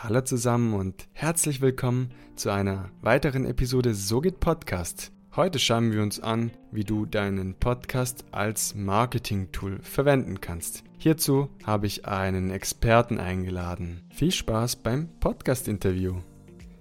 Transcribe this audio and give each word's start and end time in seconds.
Hallo 0.00 0.20
zusammen 0.20 0.74
und 0.74 1.08
herzlich 1.12 1.60
willkommen 1.60 2.12
zu 2.36 2.50
einer 2.50 2.88
weiteren 3.00 3.44
Episode 3.44 3.94
So 3.94 4.20
geht 4.20 4.38
Podcast. 4.38 5.10
Heute 5.34 5.58
schauen 5.58 5.90
wir 5.90 6.04
uns 6.04 6.20
an, 6.20 6.52
wie 6.70 6.84
du 6.84 7.04
deinen 7.04 7.54
Podcast 7.54 8.24
als 8.30 8.76
Marketing-Tool 8.76 9.80
verwenden 9.82 10.40
kannst. 10.40 10.84
Hierzu 10.98 11.48
habe 11.64 11.88
ich 11.88 12.06
einen 12.06 12.50
Experten 12.50 13.18
eingeladen. 13.18 14.04
Viel 14.10 14.30
Spaß 14.30 14.76
beim 14.76 15.08
Podcast-Interview. 15.18 16.14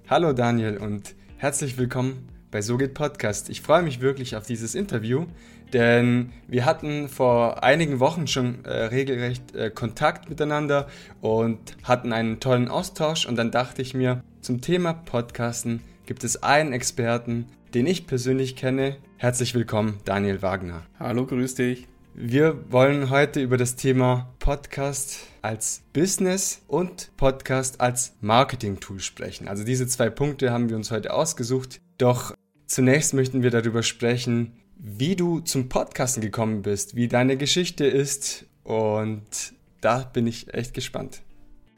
Hallo 0.07 0.31
Daniel 0.31 0.77
und 0.77 1.15
herzlich 1.38 1.79
willkommen 1.79 2.29
bei 2.52 2.61
So 2.61 2.77
geht 2.77 2.93
Podcast. 2.93 3.49
Ich 3.49 3.61
freue 3.61 3.81
mich 3.81 3.99
wirklich 3.99 4.36
auf 4.36 4.45
dieses 4.45 4.75
Interview, 4.75 5.25
denn 5.73 6.31
wir 6.47 6.65
hatten 6.65 7.09
vor 7.09 7.63
einigen 7.63 8.00
Wochen 8.00 8.27
schon 8.27 8.63
äh, 8.65 8.86
regelrecht 8.86 9.55
äh, 9.55 9.70
Kontakt 9.70 10.29
miteinander 10.29 10.88
und 11.21 11.59
hatten 11.83 12.13
einen 12.13 12.39
tollen 12.39 12.68
Austausch 12.70 13.25
und 13.25 13.36
dann 13.36 13.51
dachte 13.51 13.82
ich 13.82 13.93
mir, 13.93 14.23
zum 14.41 14.61
Thema 14.61 14.93
Podcasten 14.93 15.82
gibt 16.06 16.23
es 16.23 16.43
einen 16.43 16.73
Experten, 16.73 17.47
den 17.73 17.86
ich 17.86 18.07
persönlich 18.07 18.56
kenne. 18.56 18.97
Herzlich 19.18 19.54
willkommen, 19.54 20.00
Daniel 20.06 20.42
Wagner. 20.42 20.83
Hallo, 21.00 21.25
grüß 21.25 21.56
dich. 21.56 21.87
Wir 22.14 22.71
wollen 22.71 23.09
heute 23.09 23.42
über 23.42 23.57
das 23.57 23.75
Thema 23.75 24.34
Podcast 24.39 25.20
als 25.43 25.84
Business 25.93 26.64
und 26.68 27.11
Podcast 27.15 27.79
als 27.79 28.15
Marketing-Tool 28.21 29.00
sprechen. 29.00 29.47
Also 29.47 29.64
diese 29.64 29.86
zwei 29.86 30.09
Punkte 30.09 30.51
haben 30.51 30.70
wir 30.70 30.78
uns 30.78 30.89
heute 30.89 31.14
ausgesucht. 31.14 31.79
Doch 32.00 32.34
zunächst 32.66 33.14
möchten 33.14 33.44
wir 33.44 33.52
darüber 33.52 33.84
sprechen, 33.84 34.53
wie 34.80 35.16
du 35.16 35.39
zum 35.39 35.69
Podcasten 35.69 36.22
gekommen 36.22 36.61
bist, 36.61 36.95
wie 36.95 37.08
deine 37.08 37.38
Geschichte 37.38 37.86
ist 37.86 38.45
und 38.63 39.53
da 39.81 40.00
bin 40.00 40.27
ich 40.27 40.53
echt 40.53 40.73
gespannt. 40.73 41.22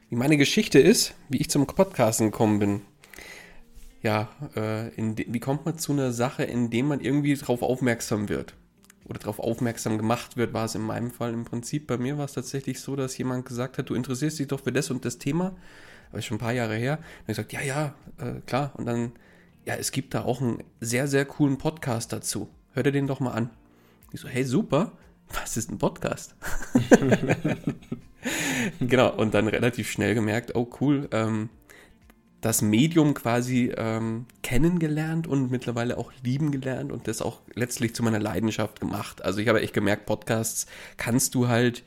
Wie 0.08 0.16
meine 0.16 0.36
Geschichte 0.36 0.78
ist, 0.78 1.14
wie 1.28 1.38
ich 1.38 1.50
zum 1.50 1.66
Podcasten 1.66 2.30
gekommen 2.30 2.58
bin. 2.58 2.82
Ja, 4.02 4.28
äh, 4.54 4.90
wie 4.96 5.40
kommt 5.40 5.64
man 5.64 5.78
zu 5.78 5.92
einer 5.92 6.12
Sache, 6.12 6.42
indem 6.44 6.88
man 6.88 7.00
irgendwie 7.00 7.34
darauf 7.34 7.62
aufmerksam 7.62 8.28
wird? 8.28 8.54
Oder 9.04 9.18
darauf 9.18 9.38
aufmerksam 9.38 9.98
gemacht 9.98 10.36
wird, 10.36 10.52
war 10.52 10.66
es 10.66 10.74
in 10.74 10.82
meinem 10.82 11.10
Fall 11.10 11.32
im 11.32 11.44
Prinzip. 11.44 11.86
Bei 11.86 11.98
mir 11.98 12.18
war 12.18 12.24
es 12.26 12.32
tatsächlich 12.32 12.80
so, 12.80 12.96
dass 12.96 13.16
jemand 13.18 13.46
gesagt 13.46 13.78
hat, 13.78 13.88
du 13.88 13.94
interessierst 13.94 14.38
dich 14.38 14.48
doch 14.48 14.60
für 14.60 14.72
das 14.72 14.90
und 14.90 15.04
das 15.04 15.18
Thema. 15.18 15.56
Aber 16.10 16.22
schon 16.22 16.36
ein 16.36 16.40
paar 16.40 16.52
Jahre 16.52 16.76
her. 16.76 16.98
Und 16.98 17.22
ich 17.22 17.26
gesagt, 17.28 17.52
ja, 17.52 17.62
ja, 17.62 17.94
äh, 18.18 18.40
klar. 18.46 18.72
Und 18.76 18.86
dann, 18.86 19.12
ja, 19.64 19.74
es 19.74 19.92
gibt 19.92 20.14
da 20.14 20.24
auch 20.24 20.40
einen 20.40 20.62
sehr, 20.80 21.06
sehr 21.08 21.24
coolen 21.24 21.58
Podcast 21.58 22.12
dazu 22.12 22.48
hör 22.72 22.82
dir 22.82 22.92
den 22.92 23.06
doch 23.06 23.20
mal 23.20 23.32
an. 23.32 23.50
Ich 24.12 24.20
so, 24.20 24.28
hey, 24.28 24.44
super, 24.44 24.92
was 25.40 25.56
ist 25.56 25.70
ein 25.70 25.78
Podcast? 25.78 26.34
genau, 28.80 29.14
und 29.14 29.34
dann 29.34 29.48
relativ 29.48 29.90
schnell 29.90 30.14
gemerkt, 30.14 30.54
oh 30.54 30.68
cool, 30.80 31.08
ähm, 31.12 31.50
das 32.40 32.62
Medium 32.62 33.14
quasi 33.14 33.72
ähm, 33.76 34.26
kennengelernt 34.42 35.26
und 35.26 35.50
mittlerweile 35.50 35.98
auch 35.98 36.12
lieben 36.22 36.50
gelernt 36.50 36.90
und 36.90 37.06
das 37.06 37.20
auch 37.20 37.40
letztlich 37.54 37.94
zu 37.94 38.02
meiner 38.02 38.18
Leidenschaft 38.18 38.80
gemacht. 38.80 39.22
Also 39.24 39.40
ich 39.40 39.48
habe 39.48 39.60
echt 39.60 39.74
gemerkt, 39.74 40.06
Podcasts 40.06 40.66
kannst 40.96 41.34
du 41.34 41.48
halt, 41.48 41.84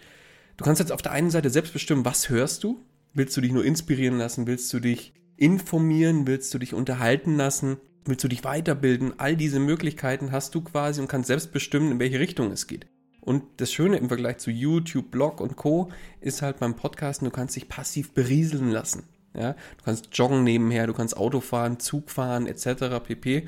du 0.58 0.64
kannst 0.64 0.80
jetzt 0.80 0.92
auf 0.92 1.02
der 1.02 1.11
einen 1.11 1.31
Seite 1.31 1.50
selbst 1.50 1.73
bestimmen, 1.73 2.06
was 2.06 2.30
hörst 2.30 2.64
du? 2.64 2.86
Willst 3.14 3.36
du 3.36 3.42
dich 3.42 3.52
nur 3.52 3.66
inspirieren 3.66 4.17
lassen? 4.17 4.48
Willst 4.48 4.72
du 4.73 4.80
dich 4.80 5.14
informieren? 5.38 6.28
Willst 6.28 6.54
du 6.54 6.59
dich 6.59 6.73
unterhalten 6.73 7.36
lassen? 7.36 7.78
Willst 8.06 8.23
du 8.23 8.28
dich 8.28 8.44
weiterbilden, 8.44 9.20
all 9.20 9.36
diese 9.36 9.59
Möglichkeiten 9.59 10.32
hast 10.32 10.54
du 10.56 10.62
quasi 10.62 11.02
und 11.02 11.08
kannst 11.08 11.28
selbst 11.28 11.52
bestimmen, 11.52 11.92
in 11.92 12.00
welche 12.00 12.20
Richtung 12.20 12.52
es 12.52 12.68
geht. 12.68 12.88
Und 13.22 13.44
das 13.58 13.72
Schöne 13.72 13.98
im 13.98 14.10
Vergleich 14.10 14.40
zu 14.40 14.52
YouTube, 14.52 15.10
Blog 15.10 15.40
und 15.40 15.56
Co. 15.56 15.90
ist 16.20 16.42
halt 16.42 16.60
beim 16.60 16.76
Podcasten, 16.76 17.26
du 17.26 17.32
kannst 17.32 17.56
dich 17.56 17.70
passiv 17.70 18.12
berieseln 18.12 18.70
lassen. 18.70 19.04
Ja? 19.34 19.54
Du 19.54 19.84
kannst 19.86 20.10
joggen 20.12 20.44
nebenher, 20.44 20.88
du 20.88 20.94
kannst 20.94 21.16
Auto 21.16 21.40
fahren, 21.40 21.80
Zug 21.80 22.10
fahren, 22.10 22.48
etc. 22.48 23.00
pp. 23.02 23.48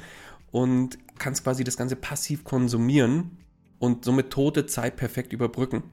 Und 0.51 0.97
kannst 1.19 1.43
quasi 1.43 1.65
das 1.65 1.75
Ganze 1.75 1.97
passiv 1.97 2.45
konsumieren 2.45 3.37
und 3.79 4.05
somit 4.05 4.31
tote 4.31 4.65
Zeit 4.65 4.95
perfekt 4.95 5.33
überbrücken. 5.33 5.83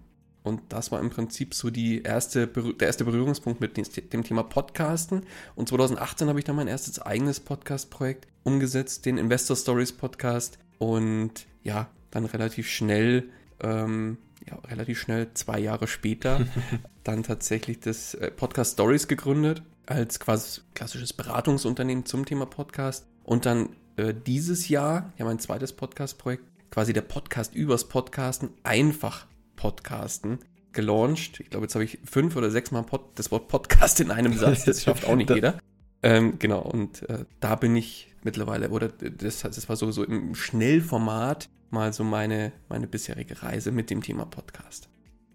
Und 0.43 0.61
das 0.71 0.91
war 0.91 1.01
im 1.01 1.11
Prinzip 1.11 1.55
so 1.55 1.71
die 1.71 2.03
erste, 2.03 2.49
der 2.49 2.87
erste 2.87 3.05
Berührungspunkt 3.05 3.61
mit 3.61 3.77
dem 3.77 4.25
Thema 4.25 4.43
Podcasten. 4.43 5.23
Und 5.55 5.69
2018 5.69 6.29
habe 6.29 6.39
ich 6.39 6.45
dann 6.45 6.57
mein 6.57 6.69
erstes 6.69 7.01
eigenes 7.01 7.41
Podcast-Projekt 7.41 8.27
umgesetzt, 8.43 9.07
den 9.07 9.19
Investor 9.19 9.57
Stories 9.57 9.93
Podcast. 9.93 10.59
Und 10.79 11.47
ja, 11.63 11.89
dann 12.11 12.25
relativ 12.25 12.69
schnell, 12.69 13.29
ähm, 13.61 14.19
ja, 14.49 14.57
relativ 14.69 15.01
schnell, 15.01 15.29
zwei 15.35 15.61
Jahre 15.61 15.87
später, 15.87 16.45
dann 17.05 17.23
tatsächlich 17.23 17.79
das 17.79 18.15
äh, 18.15 18.31
Podcast 18.33 18.73
Stories 18.73 19.07
gegründet, 19.07 19.63
als 19.87 20.19
quasi 20.19 20.61
klassisches 20.75 21.13
Beratungsunternehmen 21.13 22.05
zum 22.05 22.27
Thema 22.27 22.47
Podcast. 22.47 23.07
Und 23.23 23.47
dann 23.47 23.71
äh, 23.97 24.13
dieses 24.13 24.69
Jahr, 24.69 25.13
ja, 25.19 25.25
mein 25.25 25.39
zweites 25.39 25.73
Podcast-Projekt, 25.73 26.45
quasi 26.71 26.93
der 26.93 27.03
Podcast 27.03 27.55
übers 27.55 27.89
Podcasten, 27.89 28.51
einfach 28.65 29.27
Podcasten 29.63 30.41
gelauncht. 30.73 31.39
Ich 31.39 31.51
glaube, 31.51 31.67
jetzt 31.67 31.77
habe 31.77 31.85
ich 31.85 32.01
fünf 32.05 32.35
oder 32.35 32.51
sechs 32.51 32.73
Mal 32.73 32.83
Pod 32.83 33.13
das 33.15 33.31
Wort 33.31 33.47
Podcast 33.47 34.01
in 34.01 34.11
einem 34.11 34.33
Satz. 34.37 34.65
Das 34.65 34.83
schafft 34.85 35.05
auch 35.05 35.15
nicht 35.15 35.31
jeder. 35.31 35.59
Ähm, 36.03 36.41
genau, 36.41 36.63
und 36.63 37.09
äh, 37.09 37.27
da 37.39 37.55
bin 37.55 37.77
ich 37.77 38.13
mittlerweile, 38.25 38.71
oder 38.71 38.89
das, 38.89 39.43
das 39.43 39.69
war 39.69 39.77
so, 39.77 39.93
so 39.93 40.03
im 40.03 40.35
Schnellformat 40.35 41.49
mal 41.71 41.93
so 41.93 42.03
meine, 42.03 42.53
meine 42.69 42.89
bisherige 42.89 43.41
Reise 43.45 43.71
mit 43.71 43.89
dem 43.89 44.03
Thema 44.03 44.27
Podcast. 44.27 44.89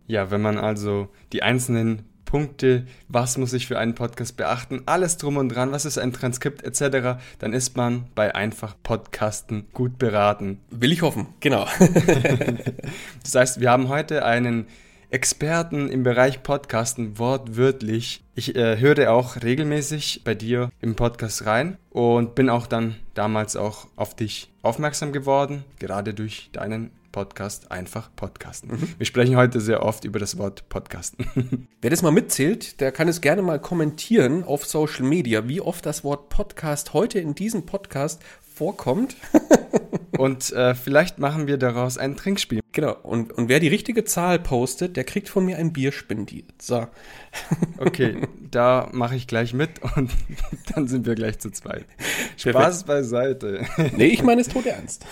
Ja, 0.07 0.29
wenn 0.29 0.41
man 0.41 0.57
also 0.57 1.07
die 1.31 1.41
einzelnen 1.41 2.03
Punkte, 2.27 2.85
was 3.07 3.37
muss 3.37 3.53
ich 3.53 3.65
für 3.65 3.79
einen 3.79 3.95
Podcast 3.95 4.37
beachten, 4.37 4.83
alles 4.85 5.17
drum 5.17 5.37
und 5.37 5.49
dran, 5.49 5.71
was 5.71 5.85
ist 5.85 5.97
ein 5.97 6.13
Transkript 6.13 6.61
etc., 6.61 7.19
dann 7.39 7.53
ist 7.53 7.75
man 7.75 8.05
bei 8.13 8.35
einfach 8.35 8.75
Podcasten 8.83 9.65
gut 9.73 9.97
beraten. 9.97 10.59
Will 10.69 10.91
ich 10.91 11.01
hoffen, 11.01 11.27
genau. 11.39 11.65
das 13.23 13.33
heißt, 13.33 13.61
wir 13.61 13.71
haben 13.71 13.87
heute 13.87 14.25
einen 14.25 14.67
Experten 15.09 15.89
im 15.89 16.03
Bereich 16.03 16.43
Podcasten 16.43 17.17
wortwörtlich. 17.17 18.21
Ich 18.35 18.57
äh, 18.57 18.77
höre 18.77 19.13
auch 19.13 19.41
regelmäßig 19.41 20.21
bei 20.25 20.35
dir 20.35 20.69
im 20.81 20.95
Podcast 20.95 21.45
rein 21.45 21.77
und 21.91 22.35
bin 22.35 22.49
auch 22.49 22.67
dann 22.67 22.97
damals 23.13 23.55
auch 23.55 23.87
auf 23.95 24.17
dich 24.17 24.51
aufmerksam 24.63 25.13
geworden, 25.13 25.63
gerade 25.79 26.13
durch 26.13 26.49
deinen 26.51 26.91
Podcast 27.17 27.71
einfach 27.71 28.11
Podcasten. 28.15 28.69
Mhm. 28.73 28.93
Wir 28.99 29.07
sprechen 29.07 29.37
heute 29.37 29.59
sehr 29.59 29.81
oft 29.81 30.05
über 30.05 30.19
das 30.19 30.37
Wort 30.37 30.69
Podcasten. 30.69 31.67
Wer 31.81 31.89
das 31.89 32.03
mal 32.03 32.11
mitzählt, 32.11 32.79
der 32.79 32.91
kann 32.91 33.07
es 33.07 33.21
gerne 33.21 33.41
mal 33.41 33.59
kommentieren 33.59 34.43
auf 34.43 34.67
Social 34.67 35.03
Media, 35.03 35.47
wie 35.47 35.59
oft 35.59 35.83
das 35.87 36.03
Wort 36.03 36.29
Podcast 36.29 36.93
heute 36.93 37.17
in 37.17 37.33
diesem 37.33 37.65
Podcast 37.65 38.21
vorkommt. 38.53 39.15
und 40.19 40.51
äh, 40.51 40.75
vielleicht 40.75 41.17
machen 41.17 41.47
wir 41.47 41.57
daraus 41.57 41.97
ein 41.97 42.15
Trinkspiel. 42.17 42.59
Genau. 42.71 42.95
Und, 43.01 43.33
und 43.33 43.49
wer 43.49 43.59
die 43.59 43.67
richtige 43.67 44.03
Zahl 44.03 44.37
postet, 44.37 44.95
der 44.95 45.03
kriegt 45.03 45.27
von 45.27 45.43
mir 45.43 45.57
ein 45.57 45.73
Bier 45.73 45.91
spendiert. 45.91 46.61
So. 46.61 46.85
okay, 47.79 48.27
da 48.51 48.89
mache 48.91 49.15
ich 49.15 49.25
gleich 49.25 49.55
mit 49.55 49.81
und 49.95 50.11
dann 50.75 50.87
sind 50.87 51.07
wir 51.07 51.15
gleich 51.15 51.39
zu 51.39 51.49
zweit. 51.49 51.87
Spaß 52.37 52.83
beiseite. 52.83 53.65
nee, 53.95 54.05
ich 54.05 54.21
meine 54.21 54.41
es 54.41 54.49
tot 54.49 54.67
ernst. 54.67 55.03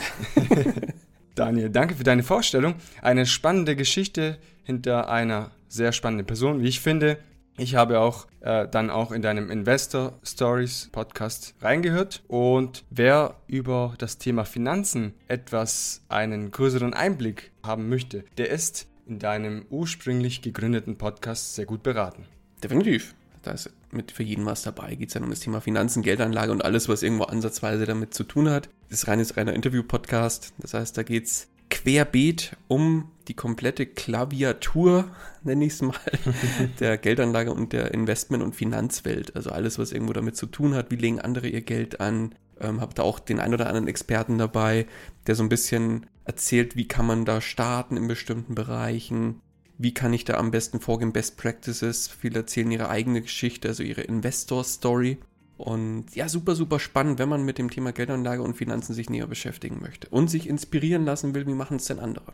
Daniel, 1.36 1.70
danke 1.70 1.96
für 1.96 2.06
deine 2.06 2.24
Vorstellung. 2.24 2.76
Eine 3.02 3.26
spannende 3.26 3.76
Geschichte 3.76 4.38
hinter 4.64 5.10
einer 5.10 5.52
sehr 5.68 5.92
spannenden 5.92 6.26
Person, 6.26 6.62
wie 6.62 6.70
ich 6.70 6.80
finde. 6.80 7.18
Ich 7.58 7.76
habe 7.76 8.00
auch 8.00 8.28
äh, 8.40 8.68
dann 8.70 8.90
auch 8.90 9.12
in 9.12 9.22
deinem 9.22 9.50
Investor 9.52 10.18
Stories 10.24 10.90
Podcast 10.94 11.54
reingehört 11.62 12.24
und 12.30 12.86
wer 12.90 13.36
über 13.48 13.96
das 13.98 14.18
Thema 14.18 14.46
Finanzen 14.46 15.14
etwas 15.28 16.04
einen 16.08 16.52
größeren 16.52 16.94
Einblick 16.94 17.52
haben 17.64 17.90
möchte, 17.90 18.24
der 18.38 18.50
ist 18.50 18.88
in 19.06 19.20
deinem 19.20 19.66
ursprünglich 19.70 20.42
gegründeten 20.42 20.98
Podcast 20.98 21.56
sehr 21.56 21.66
gut 21.66 21.84
beraten. 21.84 22.26
Definitiv. 22.64 23.14
Da 23.42 23.52
ist 23.52 23.70
mit 23.96 24.12
für 24.12 24.24
jeden 24.24 24.46
was 24.46 24.62
dabei. 24.62 24.96
Geht 24.96 25.10
es 25.10 25.14
dann 25.14 25.24
um 25.24 25.30
das 25.30 25.40
Thema 25.40 25.62
Finanzen, 25.62 26.04
Geldanlage 26.04 26.52
und 26.52 26.64
alles, 26.64 26.90
was 26.90 27.04
irgendwo 27.04 27.24
ansatzweise 27.26 27.86
damit 27.86 28.14
zu 28.14 28.24
tun 28.24 28.50
hat. 28.50 28.70
Das 28.90 29.00
ist 29.00 29.08
reines 29.08 29.38
reiner 29.38 29.54
Interview-Podcast. 29.54 30.54
Das 30.60 30.74
heißt, 30.74 30.98
da 30.98 31.04
geht 31.04 31.26
es 31.26 31.48
querbeet 31.70 32.56
um 32.68 33.12
die 33.28 33.34
komplette 33.34 33.86
Klaviatur, 33.86 35.06
nenne 35.44 35.66
ich 35.66 35.74
es 35.74 35.82
mal, 35.82 35.96
der 36.80 36.98
Geldanlage 36.98 37.52
und 37.52 37.74
der 37.74 37.94
Investment- 37.94 38.44
und 38.44 38.56
Finanzwelt. 38.56 39.36
Also 39.36 39.50
alles, 39.50 39.80
was 39.80 39.92
irgendwo 39.92 40.14
damit 40.14 40.36
zu 40.36 40.46
tun 40.46 40.76
hat. 40.76 40.92
Wie 40.92 40.96
legen 40.96 41.20
andere 41.20 41.48
ihr 41.48 41.62
Geld 41.62 42.00
an? 42.00 42.36
Ähm, 42.60 42.82
habe 42.82 42.94
da 42.94 43.04
auch 43.04 43.20
den 43.20 43.40
ein 43.40 43.54
oder 43.54 43.68
anderen 43.68 43.88
Experten 43.88 44.38
dabei, 44.38 44.86
der 45.28 45.36
so 45.36 45.44
ein 45.44 45.50
bisschen 45.50 46.06
erzählt, 46.24 46.76
wie 46.76 46.88
kann 46.88 47.06
man 47.06 47.26
da 47.26 47.42
starten 47.42 47.98
in 47.98 48.08
bestimmten 48.08 48.56
Bereichen. 48.56 49.42
Wie 49.78 49.94
kann 49.94 50.14
ich 50.14 50.26
da 50.26 50.36
am 50.36 50.52
besten 50.52 50.80
vorgehen? 50.80 51.12
Best 51.12 51.38
Practices. 51.38 52.08
Viele 52.08 52.40
erzählen 52.40 52.72
ihre 52.72 52.90
eigene 52.90 53.22
Geschichte, 53.22 53.68
also 53.68 53.84
ihre 53.84 54.02
Investor-Story. 54.02 55.18
Und 55.58 56.16
ja, 56.16 56.28
super, 56.28 56.56
super 56.56 56.80
spannend, 56.80 57.20
wenn 57.20 57.30
man 57.30 57.44
mit 57.44 57.58
dem 57.58 57.70
Thema 57.70 57.92
Geldanlage 57.92 58.42
und 58.42 58.56
Finanzen 58.56 58.94
sich 58.94 59.10
näher 59.10 59.28
beschäftigen 59.28 59.80
möchte 59.82 60.10
und 60.10 60.30
sich 60.30 60.48
inspirieren 60.50 61.06
lassen 61.06 61.34
will, 61.34 61.48
wie 61.48 61.54
machen 61.54 61.78
es 61.78 61.86
denn 61.86 62.00
andere. 62.00 62.34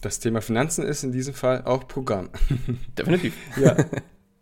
Das 0.00 0.18
Thema 0.18 0.40
Finanzen 0.40 0.84
ist 0.84 1.04
in 1.04 1.12
diesem 1.12 1.34
Fall 1.34 1.64
auch 1.64 1.88
Programm. 1.88 2.30
Definitiv. 2.98 3.34
ja. 3.60 3.76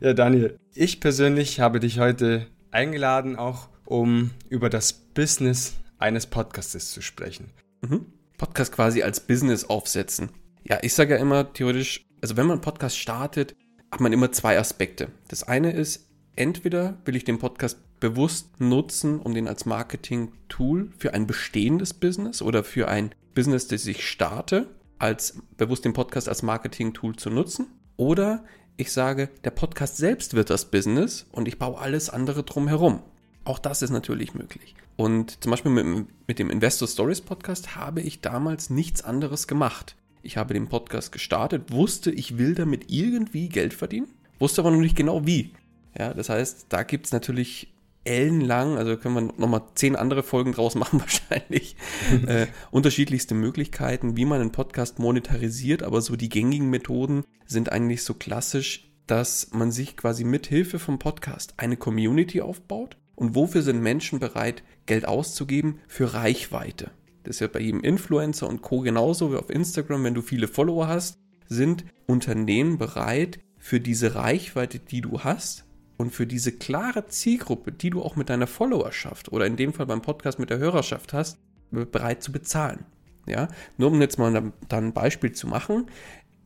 Ja, 0.00 0.12
Daniel, 0.12 0.58
ich 0.75 1.00
persönlich 1.00 1.61
habe 1.61 1.81
dich 1.81 1.99
heute 1.99 2.47
eingeladen, 2.70 3.37
auch 3.37 3.69
um 3.85 4.31
über 4.49 4.69
das 4.69 4.93
Business 4.93 5.75
eines 5.99 6.26
Podcastes 6.26 6.90
zu 6.90 7.00
sprechen. 7.00 7.50
Mhm. 7.82 8.06
Podcast 8.37 8.73
quasi 8.73 9.02
als 9.02 9.20
Business 9.20 9.64
aufsetzen. 9.64 10.31
Ja, 10.64 10.78
ich 10.81 10.94
sage 10.94 11.14
ja 11.14 11.20
immer 11.20 11.52
theoretisch, 11.52 12.06
also 12.22 12.37
wenn 12.37 12.46
man 12.46 12.55
einen 12.55 12.62
Podcast 12.62 12.99
startet, 12.99 13.55
hat 13.90 14.00
man 14.00 14.12
immer 14.14 14.32
zwei 14.32 14.58
Aspekte. 14.58 15.08
Das 15.28 15.43
eine 15.43 15.72
ist, 15.72 16.08
entweder 16.37 16.96
will 17.05 17.16
ich 17.16 17.25
den 17.25 17.38
Podcast 17.38 17.78
bewusst 18.00 18.61
nutzen, 18.61 19.20
um 19.20 19.34
den 19.34 19.46
als 19.46 19.66
Marketing-Tool 19.66 20.90
für 20.96 21.12
ein 21.12 21.26
bestehendes 21.26 21.93
Business 21.93 22.40
oder 22.40 22.64
für 22.64 22.88
ein 22.88 23.14
Business, 23.34 23.69
das 23.69 23.87
ich 23.87 24.08
starte, 24.08 24.69
als 24.99 25.38
bewusst 25.58 25.84
den 25.84 25.93
Podcast 25.93 26.28
als 26.28 26.43
Marketing-Tool 26.43 27.16
zu 27.16 27.28
nutzen. 27.28 27.66
Oder 27.96 28.44
ich 28.76 28.90
sage, 28.90 29.28
der 29.44 29.50
Podcast 29.50 29.99
selbst 29.99 30.32
wird 30.32 30.49
das 30.49 30.70
Business 30.70 31.26
und 31.31 31.46
ich 31.46 31.58
baue 31.58 31.78
alles 31.78 32.08
andere 32.08 32.43
drumherum. 32.43 33.02
Auch 33.44 33.58
das 33.58 33.82
ist 33.82 33.90
natürlich 33.90 34.34
möglich. 34.34 34.75
Und 34.96 35.43
zum 35.43 35.50
Beispiel 35.50 35.70
mit, 35.70 36.06
mit 36.26 36.38
dem 36.38 36.49
Investor 36.49 36.88
Stories 36.88 37.20
Podcast 37.20 37.76
habe 37.76 38.00
ich 38.00 38.22
damals 38.22 38.70
nichts 38.70 39.05
anderes 39.05 39.46
gemacht. 39.46 39.96
Ich 40.25 40.37
habe 40.37 40.55
den 40.55 40.69
Podcast 40.69 41.12
gestartet, 41.12 41.71
wusste, 41.71 42.11
ich 42.11 42.38
will 42.38 42.55
damit 42.55 42.91
irgendwie 42.91 43.49
Geld 43.49 43.75
verdienen, 43.75 44.09
wusste 44.38 44.62
aber 44.62 44.71
noch 44.71 44.81
nicht 44.81 44.97
genau 44.97 45.26
wie. 45.26 45.53
Ja, 45.97 46.15
das 46.15 46.29
heißt, 46.29 46.67
da 46.71 46.82
gibt 46.82 47.06
es 47.06 47.12
natürlich 47.12 47.75
ellenlang, 48.05 48.76
also 48.76 48.97
können 48.97 49.15
wir 49.15 49.35
nochmal 49.37 49.62
zehn 49.75 49.97
andere 49.97 50.23
Folgen 50.23 50.53
draus 50.53 50.75
machen 50.76 51.00
wahrscheinlich, 51.00 51.76
äh, 52.26 52.47
unterschiedlichste 52.71 53.35
Möglichkeiten, 53.35 54.17
wie 54.17 54.25
man 54.25 54.41
einen 54.41 54.53
Podcast 54.53 54.99
monetarisiert, 54.99 55.82
aber 55.82 56.00
so 56.00 56.17
die 56.17 56.29
gängigen 56.29 56.71
Methoden 56.71 57.25
sind 57.47 57.71
eigentlich 57.71 58.03
so 58.03 58.15
klassisch, 58.15 58.91
dass 59.06 59.50
man 59.53 59.71
sich 59.71 59.97
quasi 59.97 60.25
mit 60.25 60.47
Hilfe 60.47 60.79
vom 60.79 60.99
Podcast 60.99 61.55
eine 61.59 61.76
Community 61.76 62.41
aufbaut 62.41 62.97
und 63.15 63.35
wofür 63.35 63.62
sind 63.62 63.82
Menschen 63.82 64.19
bereit, 64.19 64.62
Geld 64.87 65.06
auszugeben? 65.06 65.81
Für 65.87 66.15
Reichweite. 66.15 66.91
Das 67.25 67.37
ist 67.37 67.41
ja 67.41 67.49
bei 67.49 67.61
jedem 67.61 67.81
Influencer 67.81 68.49
und 68.49 68.62
Co. 68.62 68.81
genauso 68.81 69.32
wie 69.32 69.37
auf 69.37 69.50
Instagram, 69.50 70.05
wenn 70.05 70.15
du 70.15 70.23
viele 70.23 70.49
Follower 70.49 70.87
hast, 70.87 71.19
sind 71.49 71.85
Unternehmen 72.06 72.79
bereit, 72.79 73.41
für 73.59 73.81
diese 73.81 74.15
Reichweite, 74.15 74.79
die 74.79 75.00
du 75.00 75.21
hast, 75.21 75.65
und 75.97 76.11
für 76.11 76.26
diese 76.26 76.53
klare 76.53 77.06
Zielgruppe, 77.06 77.73
die 77.73 77.91
du 77.91 78.03
auch 78.03 78.17
mit 78.17 78.29
deiner 78.29 78.47
Followerschaft 78.47 79.32
oder 79.32 79.47
in 79.47 79.56
dem 79.56 79.73
Fall 79.73 79.87
beim 79.87 80.03
Podcast 80.03 80.38
mit 80.38 80.50
der 80.50 80.59
Hörerschaft 80.59 81.12
hast, 81.12 81.38
bereit 81.71 82.23
zu 82.23 82.32
bezahlen. 82.32 82.85
Ja, 83.26 83.49
nur 83.79 83.91
um 83.91 84.00
jetzt 84.03 84.19
mal 84.19 84.53
dann 84.69 84.85
ein 84.85 84.93
Beispiel 84.93 85.32
zu 85.32 85.47
machen. 85.47 85.87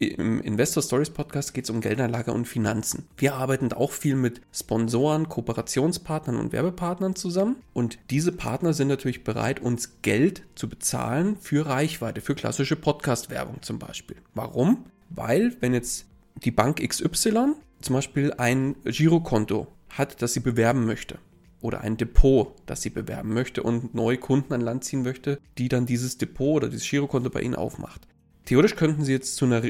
Im 0.01 0.41
Investor 0.43 0.81
Stories 0.81 1.11
Podcast 1.11 1.55
geht 1.55 1.65
es 1.65 1.71
um 1.71 1.81
Geldanlage 1.81 2.33
und 2.33 2.47
Finanzen. 2.47 3.09
Wir 3.17 3.35
arbeiten 3.35 3.73
auch 3.73 3.91
viel 3.91 4.15
mit 4.15 4.41
Sponsoren, 4.53 5.29
Kooperationspartnern 5.29 6.37
und 6.37 6.53
Werbepartnern 6.53 7.17
zusammen. 7.17 7.57
Und 7.73 7.99
diese 8.11 8.31
Partner 8.31 8.75
sind 8.75 8.87
natürlich 8.87 9.25
bereit, 9.25 9.59
uns 9.59 10.01
Geld 10.03 10.45
zu 10.55 10.69
bezahlen 10.69 11.37
für 11.41 11.67
Reichweite, 11.67 12.21
für 12.21 12.37
klassische 12.37 12.77
Podcast-Werbung 12.77 13.61
zum 13.63 13.81
Beispiel. 13.81 14.19
Warum? 14.35 14.85
Weil, 15.11 15.57
wenn 15.59 15.75
jetzt 15.75 16.07
die 16.45 16.53
Bank 16.53 16.81
XY 16.81 17.55
zum 17.81 17.95
Beispiel 17.97 18.33
ein 18.35 18.77
Girokonto 18.85 19.67
hat, 19.89 20.23
das 20.23 20.33
sie 20.33 20.41
bewerben 20.41 20.87
möchte, 20.87 21.19
oder 21.61 21.81
ein 21.81 21.97
Depot, 21.97 22.55
das 22.67 22.83
sie 22.83 22.91
bewerben 22.91 23.35
möchte 23.35 23.65
und 23.65 23.97
neue 23.97 24.19
Kunden 24.19 24.53
an 24.53 24.61
Land 24.61 24.85
ziehen 24.85 25.03
möchte, 25.03 25.41
die 25.59 25.69
dann 25.69 25.87
dieses 25.87 26.19
Depot 26.19 26.55
oder 26.55 26.69
dieses 26.69 26.89
Girokonto 26.89 27.31
bei 27.31 27.41
ihnen 27.41 27.57
aufmacht. 27.57 28.07
Theoretisch 28.45 28.77
könnten 28.77 29.05
sie 29.05 29.13
jetzt 29.13 29.37
zu 29.37 29.45
einer 29.45 29.63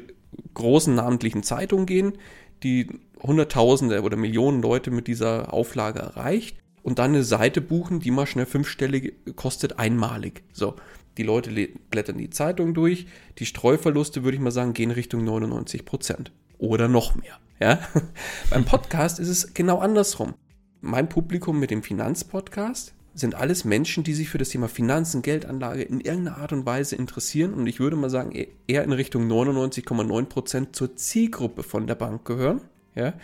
großen 0.55 0.95
namentlichen 0.95 1.43
Zeitung 1.43 1.87
gehen, 1.87 2.15
die 2.63 2.89
Hunderttausende 3.23 4.03
oder 4.03 4.17
Millionen 4.17 4.63
Leute 4.63 4.91
mit 4.91 5.07
dieser 5.07 5.53
Auflage 5.53 6.01
erreicht 6.01 6.59
und 6.83 6.99
dann 6.99 7.13
eine 7.13 7.25
Seite 7.25 7.61
buchen, 7.61 8.01
die 8.01 8.11
mal 8.11 8.27
schnell 8.27 8.47
fünfstellig 8.47 9.15
kostet, 9.37 9.79
einmalig. 9.79 10.43
So, 10.53 10.77
die 11.17 11.23
Leute 11.23 11.51
blättern 11.91 12.19
die 12.19 12.31
Zeitung 12.31 12.75
durch, 12.75 13.07
die 13.39 13.47
Streuverluste, 13.47 14.25
würde 14.25 14.37
ich 14.37 14.43
mal 14.43 14.53
sagen, 14.53 14.73
gehen 14.73 14.91
Richtung 14.91 15.25
99 15.25 15.85
Prozent 15.85 16.33
oder 16.59 16.89
noch 16.89 17.15
mehr. 17.17 17.39
Ja? 17.61 17.81
Beim 18.51 18.65
Podcast 18.65 19.19
ist 19.19 19.29
es 19.29 19.55
genau 19.55 19.79
andersrum. 19.79 20.35
Mein 20.81 21.09
Publikum 21.09 21.59
mit 21.59 21.71
dem 21.71 21.83
Finanzpodcast 21.83 22.95
sind 23.19 23.35
alles 23.35 23.65
Menschen, 23.65 24.05
die 24.05 24.15
sich 24.15 24.29
für 24.29 24.38
das 24.38 24.50
Thema 24.50 24.69
Finanzen, 24.69 25.23
Geldanlage 25.23 25.82
in 25.82 26.00
irgendeiner 26.00 26.38
Art 26.38 26.53
und 26.53 26.67
Weise 26.67 26.94
interessieren 26.94 27.53
und 27.53 27.67
ich 27.67 27.81
würde 27.81 27.97
mal 27.97 28.11
sagen, 28.11 28.32
e-, 28.32 28.49
eher 28.67 28.85
in 28.85 28.93
Richtung 28.93 29.29
99,9% 29.29 30.73
zur 30.73 30.94
Zielgruppe 30.97 31.65
von 31.65 31.87
der 31.87 31.97
Bank 31.97 32.25
gehören. 32.25 32.61
Ja? 32.94 33.15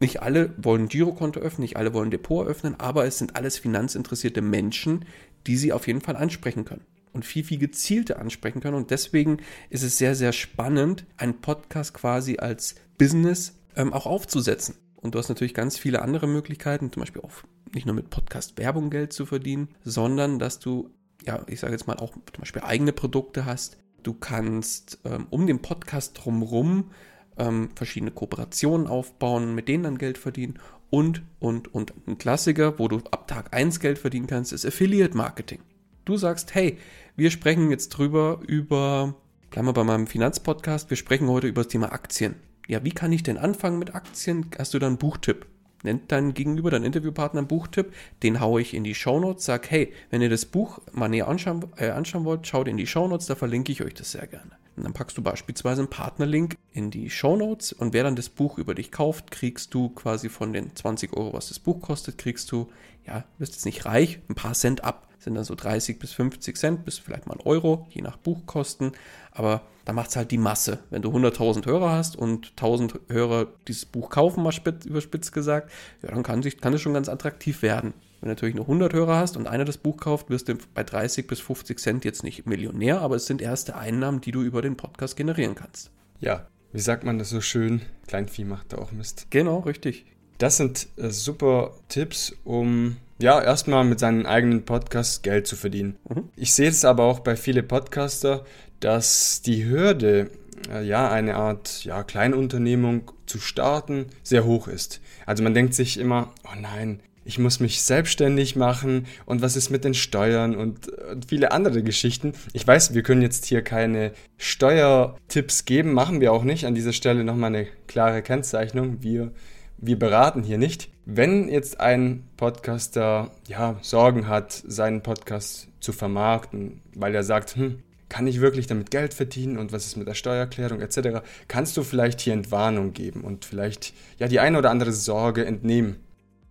Nicht 0.00 0.22
alle 0.22 0.54
wollen 0.58 0.82
ein 0.82 0.88
Girokonto 0.88 1.40
öffnen, 1.40 1.62
nicht 1.62 1.76
alle 1.76 1.94
wollen 1.94 2.08
ein 2.08 2.12
Depot 2.12 2.46
öffnen, 2.46 2.78
aber 2.78 3.04
es 3.04 3.18
sind 3.18 3.36
alles 3.36 3.58
finanzinteressierte 3.58 4.42
Menschen, 4.42 5.04
die 5.46 5.56
sie 5.56 5.72
auf 5.72 5.86
jeden 5.86 6.00
Fall 6.00 6.16
ansprechen 6.16 6.64
können 6.64 6.84
und 7.12 7.24
viel, 7.24 7.44
viel 7.44 7.58
gezielter 7.58 8.18
ansprechen 8.18 8.60
können. 8.60 8.76
Und 8.76 8.90
deswegen 8.90 9.38
ist 9.70 9.82
es 9.82 9.98
sehr, 9.98 10.14
sehr 10.14 10.32
spannend, 10.32 11.04
einen 11.16 11.40
Podcast 11.40 11.94
quasi 11.94 12.38
als 12.38 12.74
Business 12.96 13.54
ähm, 13.76 13.92
auch 13.92 14.06
aufzusetzen. 14.06 14.74
Und 15.08 15.14
du 15.14 15.20
hast 15.20 15.30
natürlich 15.30 15.54
ganz 15.54 15.78
viele 15.78 16.02
andere 16.02 16.26
Möglichkeiten, 16.26 16.92
zum 16.92 17.00
Beispiel 17.00 17.22
auch 17.22 17.32
nicht 17.72 17.86
nur 17.86 17.94
mit 17.94 18.10
Podcast-Werbung 18.10 18.90
Geld 18.90 19.14
zu 19.14 19.24
verdienen, 19.24 19.68
sondern 19.82 20.38
dass 20.38 20.58
du, 20.58 20.90
ja, 21.24 21.46
ich 21.46 21.60
sage 21.60 21.72
jetzt 21.72 21.86
mal 21.86 21.96
auch 21.96 22.12
zum 22.12 22.40
Beispiel 22.40 22.60
eigene 22.60 22.92
Produkte 22.92 23.46
hast. 23.46 23.78
Du 24.02 24.12
kannst 24.12 24.98
ähm, 25.06 25.26
um 25.30 25.46
den 25.46 25.62
Podcast 25.62 26.22
drumherum 26.22 26.90
ähm, 27.38 27.70
verschiedene 27.74 28.10
Kooperationen 28.10 28.86
aufbauen, 28.86 29.54
mit 29.54 29.66
denen 29.68 29.84
dann 29.84 29.96
Geld 29.96 30.18
verdienen 30.18 30.58
und, 30.90 31.22
und, 31.38 31.74
und. 31.74 31.94
Ein 32.06 32.18
Klassiker, 32.18 32.78
wo 32.78 32.88
du 32.88 32.98
ab 33.10 33.28
Tag 33.28 33.54
1 33.56 33.80
Geld 33.80 33.98
verdienen 33.98 34.26
kannst, 34.26 34.52
ist 34.52 34.66
Affiliate 34.66 35.16
Marketing. 35.16 35.60
Du 36.04 36.18
sagst, 36.18 36.54
hey, 36.54 36.76
wir 37.16 37.30
sprechen 37.30 37.70
jetzt 37.70 37.88
drüber 37.88 38.40
über, 38.46 39.14
bleiben 39.48 39.68
wir 39.68 39.72
bei 39.72 39.84
meinem 39.84 40.06
Finanzpodcast, 40.06 40.90
wir 40.90 40.98
sprechen 40.98 41.28
heute 41.28 41.46
über 41.46 41.62
das 41.62 41.72
Thema 41.72 41.92
Aktien 41.92 42.34
ja, 42.68 42.84
wie 42.84 42.92
kann 42.92 43.12
ich 43.12 43.22
denn 43.22 43.38
anfangen 43.38 43.78
mit 43.78 43.94
Aktien? 43.94 44.46
Hast 44.56 44.74
du 44.74 44.78
dann 44.78 44.90
einen 44.90 44.98
Buchtipp? 44.98 45.46
Nennt 45.84 46.12
dein 46.12 46.34
Gegenüber, 46.34 46.70
dein 46.70 46.84
Interviewpartner 46.84 47.38
einen 47.38 47.48
Buchtipp, 47.48 47.94
den 48.22 48.40
haue 48.40 48.60
ich 48.60 48.74
in 48.74 48.84
die 48.84 48.94
Shownotes, 48.94 49.44
sag, 49.44 49.70
hey, 49.70 49.92
wenn 50.10 50.20
ihr 50.20 50.28
das 50.28 50.44
Buch 50.44 50.80
mal 50.92 51.08
näher 51.08 51.28
anschauen, 51.28 51.66
äh, 51.76 51.90
anschauen 51.90 52.24
wollt, 52.24 52.46
schaut 52.46 52.68
in 52.68 52.76
die 52.76 52.86
Shownotes, 52.86 53.26
da 53.26 53.36
verlinke 53.36 53.72
ich 53.72 53.82
euch 53.82 53.94
das 53.94 54.12
sehr 54.12 54.26
gerne. 54.26 54.50
Und 54.76 54.84
dann 54.84 54.92
packst 54.92 55.16
du 55.16 55.22
beispielsweise 55.22 55.80
einen 55.80 55.90
Partnerlink 55.90 56.56
in 56.72 56.90
die 56.90 57.10
Shownotes 57.10 57.72
und 57.72 57.92
wer 57.94 58.02
dann 58.02 58.16
das 58.16 58.28
Buch 58.28 58.58
über 58.58 58.74
dich 58.74 58.92
kauft, 58.92 59.30
kriegst 59.30 59.72
du 59.72 59.88
quasi 59.90 60.28
von 60.28 60.52
den 60.52 60.74
20 60.74 61.16
Euro, 61.16 61.32
was 61.32 61.48
das 61.48 61.60
Buch 61.60 61.80
kostet, 61.80 62.18
kriegst 62.18 62.50
du, 62.52 62.68
ja, 63.06 63.24
bist 63.38 63.54
jetzt 63.54 63.64
nicht 63.64 63.86
reich, 63.86 64.20
ein 64.28 64.34
paar 64.34 64.54
Cent 64.54 64.84
ab 64.84 65.07
sind 65.28 65.34
dann 65.34 65.44
so 65.44 65.54
30 65.54 65.98
bis 65.98 66.12
50 66.12 66.56
Cent, 66.56 66.84
bis 66.84 66.98
vielleicht 66.98 67.26
mal 67.26 67.34
ein 67.34 67.46
Euro, 67.46 67.86
je 67.90 68.02
nach 68.02 68.16
Buchkosten. 68.16 68.92
Aber 69.30 69.62
da 69.84 69.92
macht 69.92 70.10
es 70.10 70.16
halt 70.16 70.30
die 70.30 70.38
Masse. 70.38 70.78
Wenn 70.90 71.02
du 71.02 71.10
100.000 71.10 71.66
Hörer 71.66 71.92
hast 71.92 72.16
und 72.16 72.54
1.000 72.56 73.00
Hörer 73.10 73.48
dieses 73.66 73.84
Buch 73.84 74.10
kaufen, 74.10 74.42
mal 74.42 74.52
spitz, 74.52 74.86
überspitzt 74.86 75.32
gesagt, 75.32 75.70
ja, 76.02 76.10
dann 76.10 76.22
kann, 76.22 76.42
sich, 76.42 76.60
kann 76.60 76.72
es 76.72 76.80
schon 76.80 76.94
ganz 76.94 77.08
attraktiv 77.08 77.62
werden. 77.62 77.92
Wenn 78.20 78.28
du 78.28 78.34
natürlich 78.34 78.54
nur 78.54 78.64
100 78.64 78.92
Hörer 78.94 79.16
hast 79.16 79.36
und 79.36 79.46
einer 79.46 79.64
das 79.64 79.76
Buch 79.76 79.98
kauft, 79.98 80.30
wirst 80.30 80.48
du 80.48 80.56
bei 80.74 80.82
30 80.82 81.26
bis 81.26 81.40
50 81.40 81.78
Cent 81.78 82.04
jetzt 82.04 82.24
nicht 82.24 82.46
Millionär, 82.46 83.00
aber 83.00 83.16
es 83.16 83.26
sind 83.26 83.40
erste 83.40 83.76
Einnahmen, 83.76 84.20
die 84.20 84.32
du 84.32 84.42
über 84.42 84.62
den 84.62 84.76
Podcast 84.76 85.16
generieren 85.16 85.54
kannst. 85.54 85.90
Ja, 86.20 86.46
wie 86.72 86.80
sagt 86.80 87.04
man 87.04 87.18
das 87.18 87.30
so 87.30 87.40
schön? 87.40 87.82
Kleinvieh 88.06 88.44
macht 88.44 88.72
da 88.72 88.78
auch 88.78 88.92
Mist. 88.92 89.26
Genau, 89.30 89.60
richtig. 89.60 90.06
Das 90.38 90.56
sind 90.56 90.88
äh, 90.96 91.10
super 91.10 91.74
Tipps, 91.88 92.34
um 92.44 92.96
ja, 93.18 93.42
erstmal 93.42 93.84
mit 93.84 93.98
seinen 93.98 94.26
eigenen 94.26 94.64
Podcasts 94.64 95.22
Geld 95.22 95.46
zu 95.46 95.56
verdienen. 95.56 95.96
Mhm. 96.08 96.28
Ich 96.36 96.54
sehe 96.54 96.68
es 96.68 96.84
aber 96.84 97.04
auch 97.04 97.20
bei 97.20 97.36
vielen 97.36 97.66
Podcaster, 97.66 98.44
dass 98.80 99.42
die 99.42 99.64
Hürde, 99.64 100.30
äh, 100.72 100.84
ja, 100.84 101.10
eine 101.10 101.36
Art 101.36 101.84
ja, 101.84 102.02
Kleinunternehmung 102.02 103.10
zu 103.26 103.38
starten, 103.38 104.06
sehr 104.22 104.44
hoch 104.44 104.68
ist. 104.68 105.00
Also 105.26 105.42
man 105.42 105.54
denkt 105.54 105.74
sich 105.74 105.98
immer, 105.98 106.32
oh 106.44 106.58
nein, 106.60 107.00
ich 107.24 107.38
muss 107.38 107.60
mich 107.60 107.82
selbstständig 107.82 108.56
machen 108.56 109.06
und 109.26 109.42
was 109.42 109.56
ist 109.56 109.68
mit 109.68 109.84
den 109.84 109.92
Steuern 109.92 110.56
und, 110.56 110.88
und, 110.88 111.26
viele 111.26 111.52
andere 111.52 111.82
Geschichten. 111.82 112.32
Ich 112.54 112.66
weiß, 112.66 112.94
wir 112.94 113.02
können 113.02 113.20
jetzt 113.20 113.44
hier 113.44 113.60
keine 113.60 114.12
Steuertipps 114.38 115.66
geben, 115.66 115.92
machen 115.92 116.22
wir 116.22 116.32
auch 116.32 116.44
nicht. 116.44 116.64
An 116.64 116.74
dieser 116.74 116.94
Stelle 116.94 117.24
nochmal 117.24 117.54
eine 117.54 117.66
klare 117.86 118.22
Kennzeichnung. 118.22 119.02
Wir 119.02 119.32
wir 119.78 119.98
beraten 119.98 120.42
hier 120.42 120.58
nicht. 120.58 120.90
Wenn 121.10 121.48
jetzt 121.48 121.80
ein 121.80 122.28
Podcaster 122.36 123.30
ja, 123.46 123.78
Sorgen 123.80 124.28
hat, 124.28 124.52
seinen 124.52 125.02
Podcast 125.02 125.68
zu 125.80 125.94
vermarkten, 125.94 126.82
weil 126.94 127.14
er 127.14 127.24
sagt, 127.24 127.56
hm, 127.56 127.82
kann 128.10 128.26
ich 128.26 128.42
wirklich 128.42 128.66
damit 128.66 128.90
Geld 128.90 129.14
verdienen 129.14 129.56
und 129.56 129.72
was 129.72 129.86
ist 129.86 129.96
mit 129.96 130.06
der 130.06 130.12
Steuererklärung 130.12 130.82
etc., 130.82 131.26
kannst 131.48 131.78
du 131.78 131.82
vielleicht 131.82 132.20
hier 132.20 132.34
Entwarnung 132.34 132.92
geben 132.92 133.22
und 133.22 133.46
vielleicht 133.46 133.94
ja 134.18 134.28
die 134.28 134.38
eine 134.38 134.58
oder 134.58 134.70
andere 134.70 134.92
Sorge 134.92 135.46
entnehmen. 135.46 135.96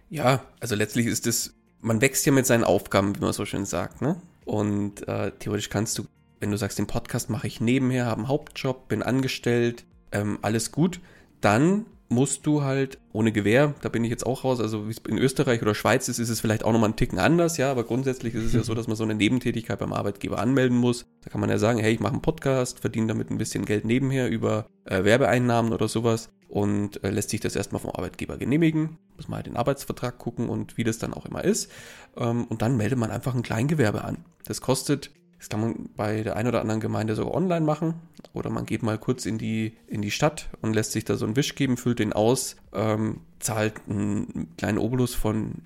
Ja, 0.10 0.44
also 0.60 0.74
letztlich 0.74 1.06
ist 1.06 1.28
es, 1.28 1.54
man 1.82 2.02
wächst 2.02 2.26
ja 2.26 2.32
mit 2.32 2.48
seinen 2.48 2.64
Aufgaben, 2.64 3.16
wie 3.16 3.20
man 3.20 3.34
so 3.34 3.46
schön 3.46 3.66
sagt, 3.66 4.02
ne? 4.02 4.20
Und 4.44 5.08
äh, 5.08 5.34
theoretisch 5.38 5.70
kannst 5.70 6.00
du, 6.00 6.08
wenn 6.40 6.50
du 6.50 6.58
sagst, 6.58 6.80
den 6.80 6.88
Podcast 6.88 7.30
mache 7.30 7.46
ich 7.46 7.62
nebenher, 7.62 8.08
habe 8.08 8.22
einen 8.22 8.28
Hauptjob, 8.28 8.88
bin 8.88 9.04
angestellt, 9.04 9.86
ähm, 10.12 10.40
alles 10.42 10.72
gut, 10.72 11.00
dann 11.42 11.86
musst 12.10 12.46
du 12.46 12.64
halt 12.64 13.00
ohne 13.12 13.32
Gewehr, 13.32 13.74
da 13.82 13.90
bin 13.90 14.04
ich 14.04 14.10
jetzt 14.10 14.26
auch 14.26 14.44
raus, 14.44 14.60
also 14.60 14.88
wie 14.88 14.92
es 14.92 15.02
in 15.08 15.18
Österreich 15.18 15.62
oder 15.62 15.76
Schweiz 15.76 16.08
ist, 16.08 16.20
ist 16.20 16.30
es 16.30 16.40
vielleicht 16.40 16.64
auch 16.64 16.72
nochmal 16.72 16.90
einen 16.90 16.96
Ticken 16.96 17.20
anders, 17.20 17.58
ja, 17.58 17.70
aber 17.70 17.84
grundsätzlich 17.84 18.34
ist 18.34 18.46
es 18.46 18.54
ja 18.54 18.64
so, 18.64 18.74
dass 18.76 18.88
man 18.88 18.96
so 18.96 19.04
eine 19.04 19.16
Nebentätigkeit 19.16 19.80
beim 19.80 19.94
Arbeitgeber 19.94 20.40
anmelden 20.40 20.78
muss. 20.78 21.06
Da 21.24 21.30
kann 21.30 21.42
man 21.42 21.50
ja 21.50 21.58
sagen, 21.58 21.80
hey, 21.80 21.94
ich 21.94 22.00
mache 22.00 22.14
einen 22.14 22.22
Podcast, 22.22 22.80
verdiene 22.80 23.08
damit 23.08 23.30
ein 23.30 23.38
bisschen 23.38 23.66
Geld 23.66 23.86
nebenher 23.86 24.30
über 24.30 24.68
äh, 24.86 25.04
Werbeeinnahmen 25.04 25.74
oder 25.74 25.88
sowas 25.88 26.30
und 26.48 27.04
äh, 27.04 27.10
lässt 27.10 27.30
sich 27.30 27.42
das 27.42 27.56
erstmal 27.56 27.82
vom 27.82 27.92
Arbeitgeber 27.92 28.38
genehmigen. 28.38 28.98
Muss 29.16 29.28
man 29.28 29.38
halt 29.38 29.48
den 29.48 29.58
Arbeitsvertrag 29.58 30.18
gucken 30.18 30.50
und 30.50 30.78
wie 30.78 30.84
das 30.84 31.00
dann 31.00 31.14
auch 31.14 31.26
immer 31.26 31.44
ist. 31.44 31.72
Ähm, 32.16 32.46
und 32.46 32.62
dann 32.62 32.78
meldet 32.78 32.98
man 32.98 33.12
einfach 33.12 33.36
ein 33.36 33.44
Kleingewerbe 33.44 34.04
an. 34.04 34.26
Das 34.46 34.62
kostet 34.62 35.12
das 35.38 35.50
kann 35.50 35.62
man 35.62 35.90
bei 35.96 36.24
der 36.24 36.36
einen 36.36 36.48
oder 36.48 36.62
anderen 36.62 36.82
Gemeinde 36.82 37.16
sogar 37.16 37.34
online 37.34 37.66
machen. 37.66 37.96
Oder 38.34 38.50
man 38.50 38.66
geht 38.66 38.84
mal 38.84 38.98
kurz 38.98 39.26
in 39.26 39.38
die, 39.38 39.74
in 39.88 40.02
die 40.02 40.12
Stadt 40.12 40.50
und 40.62 40.74
lässt 40.74 40.92
sich 40.92 41.06
da 41.06 41.16
so 41.16 41.26
einen 41.26 41.36
Wisch 41.36 41.56
geben, 41.56 41.78
füllt 41.78 42.00
den 42.00 42.14
aus, 42.14 42.56
ähm, 42.74 43.22
zahlt 43.40 43.74
einen 43.88 44.50
kleinen 44.58 44.78
Obolus 44.78 45.14
von 45.14 45.62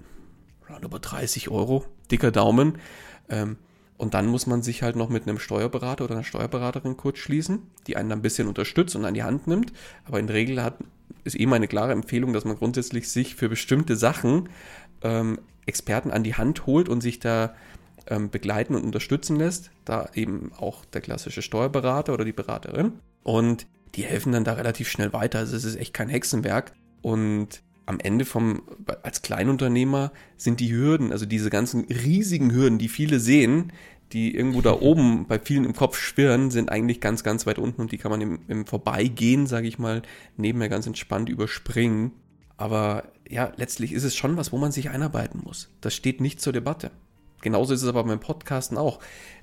über 0.82 1.00
30 1.00 1.50
Euro, 1.50 1.86
dicker 2.10 2.32
Daumen. 2.32 2.78
Ähm, 3.30 3.58
und 3.98 4.14
dann 4.16 4.26
muss 4.26 4.48
man 4.48 4.64
sich 4.64 4.82
halt 4.82 4.96
noch 4.96 5.10
mit 5.10 5.28
einem 5.28 5.38
Steuerberater 5.38 6.06
oder 6.06 6.16
einer 6.16 6.24
Steuerberaterin 6.24 6.98
kurz 6.98 7.20
schließen, 7.20 7.60
die 7.86 7.98
einen 7.98 8.10
dann 8.10 8.20
ein 8.20 8.24
bisschen 8.24 8.48
unterstützt 8.48 8.96
und 8.96 9.06
an 9.06 9.14
die 9.14 9.24
Hand 9.24 9.48
nimmt. 9.48 9.74
Aber 10.06 10.20
in 10.20 10.28
der 10.28 10.36
Regel 10.36 10.64
hat, 10.64 10.78
ist 11.24 11.36
eben 11.36 11.54
eine 11.54 11.68
klare 11.68 11.92
Empfehlung, 11.92 12.34
dass 12.34 12.46
man 12.46 12.58
grundsätzlich 12.58 13.10
sich 13.10 13.36
für 13.36 13.48
bestimmte 13.48 13.96
Sachen 13.96 14.50
ähm, 15.04 15.40
Experten 15.68 16.10
an 16.10 16.24
die 16.24 16.34
Hand 16.34 16.66
holt 16.66 16.90
und 16.90 17.02
sich 17.02 17.20
da 17.20 17.54
begleiten 18.32 18.76
und 18.76 18.84
unterstützen 18.84 19.36
lässt. 19.36 19.72
Da 19.86 20.10
eben 20.14 20.52
auch 20.58 20.86
der 20.86 21.02
klassische 21.02 21.42
Steuerberater 21.42 22.14
oder 22.14 22.26
die 22.26 22.34
Beraterin. 22.34 22.94
Und 23.24 23.68
die 23.96 24.04
helfen 24.04 24.32
dann 24.32 24.44
da 24.44 24.54
relativ 24.54 24.90
schnell 24.90 25.14
weiter. 25.14 25.40
Also 25.40 25.56
es 25.56 25.64
ist 25.64 25.76
echt 25.76 25.94
kein 25.94 26.10
Hexenwerk. 26.10 26.74
Und 27.02 27.62
am 27.86 28.00
Ende 28.00 28.26
vom, 28.26 28.64
als 29.04 29.22
Kleinunternehmer 29.22 30.12
sind 30.38 30.60
die 30.60 30.72
Hürden, 30.72 31.12
also 31.12 31.26
diese 31.26 31.50
ganzen 31.50 31.86
riesigen 31.86 32.52
Hürden, 32.54 32.78
die 32.78 32.90
viele 32.90 33.20
sehen, 33.20 33.74
die 34.14 34.36
irgendwo 34.36 34.62
da 34.62 34.74
oben 34.80 35.28
bei 35.28 35.40
vielen 35.40 35.66
im 35.66 35.74
Kopf 35.74 35.98
schwirren, 35.98 36.52
sind 36.52 36.72
eigentlich 36.72 37.02
ganz, 37.02 37.24
ganz 37.24 37.46
weit 37.46 37.60
unten 37.60 37.82
und 37.82 37.92
die 37.92 37.98
kann 37.98 38.12
man 38.12 38.22
im, 38.22 38.40
im 38.48 38.66
Vorbeigehen, 38.66 39.48
sage 39.48 39.68
ich 39.68 39.80
mal, 39.80 40.02
nebenher 40.38 40.70
ganz 40.70 40.88
entspannt 40.88 41.30
überspringen. 41.30 42.14
Aber 42.58 43.12
ja, 43.28 43.52
letztlich 43.56 43.92
ist 43.92 44.04
es 44.04 44.16
schon 44.16 44.38
was, 44.38 44.52
wo 44.52 44.58
man 44.58 44.72
sich 44.72 44.90
einarbeiten 44.90 45.42
muss. 45.44 45.70
Das 45.82 45.96
steht 45.96 46.22
nicht 46.22 46.40
zur 46.42 46.54
Debatte. 46.54 46.92
Genauso 47.42 47.74
ist 47.74 47.82
es 47.82 47.90
aber 47.90 48.04
beim 48.04 48.20
Podcasten 48.20 48.78
auch. 48.78 49.00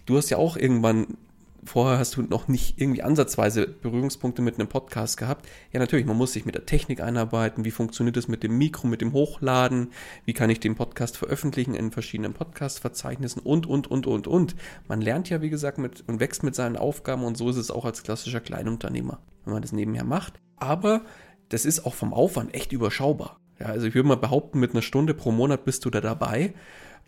Du 0.07 0.17
hast 0.17 0.31
ja 0.31 0.38
auch 0.38 0.57
irgendwann, 0.57 1.19
vorher 1.64 1.99
hast 1.99 2.17
du 2.17 2.23
noch 2.23 2.49
nicht 2.49 2.81
irgendwie 2.81 3.02
ansatzweise 3.02 3.67
Berührungspunkte 3.67 4.40
mit 4.40 4.55
einem 4.55 4.69
Podcast 4.69 5.17
gehabt. 5.17 5.47
Ja, 5.73 5.81
natürlich, 5.81 6.07
man 6.07 6.17
muss 6.17 6.33
sich 6.33 6.47
mit 6.47 6.55
der 6.55 6.64
Technik 6.67 7.00
einarbeiten. 7.00 7.64
Wie 7.64 7.71
funktioniert 7.71 8.17
es 8.17 8.28
mit 8.28 8.43
dem 8.43 8.57
Mikro, 8.57 8.87
mit 8.87 9.00
dem 9.00 9.12
Hochladen? 9.12 9.93
Wie 10.25 10.33
kann 10.33 10.50
ich 10.50 10.61
den 10.61 10.76
Podcast 10.76 11.17
veröffentlichen 11.17 11.75
in 11.75 11.90
verschiedenen 11.90 12.33
Podcast-Verzeichnissen 12.33 13.43
und, 13.43 13.67
und, 13.67 13.90
und, 13.90 14.07
und, 14.07 14.26
und. 14.26 14.57
Man 14.87 15.00
lernt 15.00 15.28
ja, 15.28 15.43
wie 15.43 15.50
gesagt, 15.50 15.78
mit 15.78 16.05
und 16.07 16.21
wächst 16.21 16.43
mit 16.43 16.55
seinen 16.55 16.76
Aufgaben 16.76 17.25
und 17.25 17.37
so 17.37 17.50
ist 17.50 17.57
es 17.57 17.71
auch 17.71 17.85
als 17.85 18.02
klassischer 18.02 18.40
Kleinunternehmer, 18.40 19.19
wenn 19.45 19.52
man 19.52 19.62
das 19.62 19.73
nebenher 19.73 20.05
macht. 20.05 20.40
Aber 20.57 21.02
das 21.49 21.64
ist 21.64 21.85
auch 21.85 21.95
vom 21.95 22.14
Aufwand 22.14 22.55
echt 22.55 22.73
überschaubar. 22.73 23.40
Ja, 23.59 23.67
also 23.67 23.87
ich 23.87 23.95
würde 23.95 24.09
mal 24.09 24.17
behaupten, 24.17 24.61
mit 24.61 24.71
einer 24.73 24.83
Stunde 24.83 25.14
pro 25.14 25.33
Monat 25.33 25.64
bist 25.64 25.85
du 25.85 25.90
da 25.90 26.00
dabei 26.00 26.55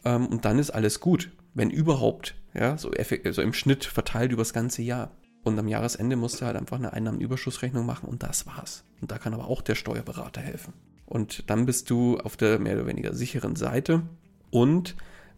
ähm, 0.05 0.27
und 0.27 0.45
dann 0.45 0.59
ist 0.59 0.71
alles 0.71 1.01
gut, 1.01 1.31
wenn 1.55 1.71
überhaupt, 1.71 2.35
ja, 2.55 2.77
so, 2.77 2.91
so 3.31 3.43
im 3.43 3.53
Schnitt 3.53 3.85
verteilt 3.85 4.33
übers 4.33 4.53
ganze 4.53 4.83
Jahr. 4.83 5.11
Und 5.43 5.59
am 5.59 5.69
Jahresende 5.69 6.17
musst 6.17 6.41
du 6.41 6.47
halt 6.47 6.57
einfach 6.57 6.77
eine 6.77 6.93
Einnahmenüberschussrechnung 6.93 7.87
machen 7.87 8.09
und 8.09 8.23
das 8.23 8.47
war's. 8.47 8.85
Und 9.01 9.11
da 9.11 9.19
kann 9.19 9.33
aber 9.33 9.49
auch 9.49 9.63
der 9.63 9.75
Steuerberater 9.75 10.41
helfen. 10.41 10.75
Und 11.07 11.49
dann 11.51 11.67
bist 11.67 11.91
du 11.91 12.19
auf 12.19 12.37
der 12.37 12.59
mehr 12.59 12.75
oder 12.75 12.87
weniger 12.87 13.15
sicheren 13.15 13.57
Seite 13.57 14.03
und 14.51 14.97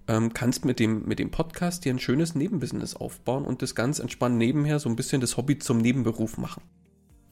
ähm, 0.09 0.35
kannst 0.35 0.65
mit 0.65 0.81
dem, 0.81 1.07
mit 1.07 1.19
dem 1.19 1.31
Podcast 1.31 1.85
dir 1.85 1.95
ein 1.95 1.99
schönes 1.99 2.35
Nebenbusiness 2.35 2.97
aufbauen 2.97 3.45
und 3.45 3.63
das 3.63 3.75
ganz 3.75 3.99
entspannt 3.99 4.37
nebenher 4.37 4.79
so 4.79 4.89
ein 4.89 4.97
bisschen 4.97 5.21
das 5.21 5.37
Hobby 5.37 5.59
zum 5.59 5.79
Nebenberuf 5.79 6.37
machen. 6.39 6.63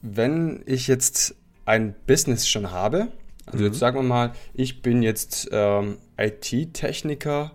Wenn 0.01 0.63
ich 0.65 0.87
jetzt 0.87 1.35
ein 1.65 1.93
Business 2.07 2.47
schon 2.47 2.71
habe, 2.71 3.11
also 3.45 3.59
mhm. 3.59 3.65
jetzt 3.65 3.79
sagen 3.79 3.97
wir 3.97 4.03
mal, 4.03 4.33
ich 4.53 4.81
bin 4.81 5.03
jetzt 5.03 5.49
ähm, 5.51 5.97
IT-Techniker 6.17 7.51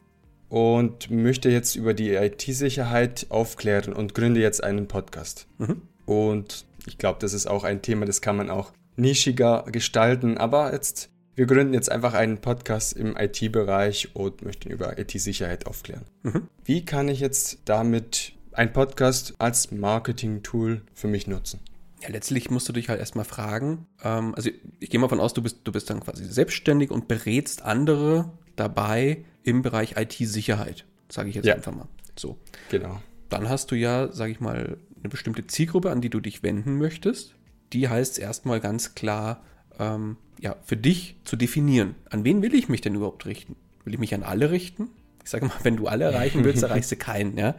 und 0.48 1.10
möchte 1.10 1.50
jetzt 1.50 1.76
über 1.76 1.94
die 1.94 2.10
IT-Sicherheit 2.10 3.26
aufklären 3.30 3.92
und 3.92 4.14
gründe 4.14 4.40
jetzt 4.40 4.62
einen 4.62 4.88
Podcast. 4.88 5.46
Mhm. 5.58 5.82
Und 6.04 6.64
ich 6.86 6.98
glaube, 6.98 7.18
das 7.20 7.32
ist 7.32 7.46
auch 7.46 7.64
ein 7.64 7.82
Thema, 7.82 8.06
das 8.06 8.20
kann 8.20 8.36
man 8.36 8.50
auch 8.50 8.72
nischiger 8.96 9.64
gestalten. 9.70 10.38
Aber 10.38 10.72
jetzt, 10.72 11.10
wir 11.34 11.46
gründen 11.46 11.74
jetzt 11.74 11.90
einfach 11.90 12.14
einen 12.14 12.38
Podcast 12.38 12.96
im 12.96 13.16
IT-Bereich 13.16 14.14
und 14.14 14.42
möchten 14.42 14.70
über 14.70 14.98
IT-Sicherheit 14.98 15.66
aufklären. 15.66 16.04
Mhm. 16.22 16.48
Wie 16.64 16.84
kann 16.84 17.08
ich 17.08 17.20
jetzt 17.20 17.58
damit 17.64 18.32
ein 18.52 18.72
Podcast 18.72 19.34
als 19.38 19.70
Marketing-Tool 19.70 20.82
für 20.94 21.08
mich 21.08 21.26
nutzen? 21.26 21.60
Ja, 22.06 22.12
letztlich 22.12 22.50
musst 22.50 22.68
du 22.68 22.72
dich 22.72 22.88
halt 22.88 23.00
erstmal 23.00 23.24
fragen. 23.24 23.86
Ähm, 24.04 24.34
also 24.34 24.50
ich 24.78 24.90
gehe 24.90 25.00
mal 25.00 25.08
von 25.08 25.20
aus, 25.20 25.34
du 25.34 25.42
bist, 25.42 25.60
du 25.64 25.72
bist 25.72 25.90
dann 25.90 26.00
quasi 26.00 26.24
selbstständig 26.24 26.90
und 26.90 27.08
berätst 27.08 27.62
andere 27.62 28.32
dabei 28.54 29.24
im 29.42 29.62
Bereich 29.62 29.96
IT-Sicherheit, 29.96 30.84
sage 31.08 31.28
ich 31.28 31.34
jetzt 31.34 31.46
ja. 31.46 31.54
einfach 31.54 31.74
mal. 31.74 31.88
So. 32.16 32.38
Genau. 32.70 33.00
Dann 33.28 33.48
hast 33.48 33.70
du 33.70 33.74
ja, 33.74 34.12
sage 34.12 34.32
ich 34.32 34.40
mal, 34.40 34.78
eine 34.98 35.08
bestimmte 35.08 35.46
Zielgruppe, 35.46 35.90
an 35.90 36.00
die 36.00 36.10
du 36.10 36.20
dich 36.20 36.42
wenden 36.42 36.78
möchtest. 36.78 37.34
Die 37.72 37.88
heißt 37.88 38.18
erstmal 38.18 38.60
ganz 38.60 38.94
klar, 38.94 39.42
ähm, 39.78 40.16
ja, 40.40 40.56
für 40.64 40.76
dich 40.76 41.16
zu 41.24 41.36
definieren. 41.36 41.96
An 42.10 42.24
wen 42.24 42.42
will 42.42 42.54
ich 42.54 42.68
mich 42.68 42.80
denn 42.80 42.94
überhaupt 42.94 43.26
richten? 43.26 43.56
Will 43.84 43.94
ich 43.94 44.00
mich 44.00 44.14
an 44.14 44.22
alle 44.22 44.50
richten? 44.50 44.88
Ich 45.24 45.30
sage 45.30 45.46
mal, 45.46 45.54
wenn 45.64 45.76
du 45.76 45.88
alle 45.88 46.04
erreichen 46.04 46.44
willst, 46.44 46.62
erreichst 46.62 46.92
du 46.92 46.96
keinen, 46.96 47.36
ja. 47.36 47.56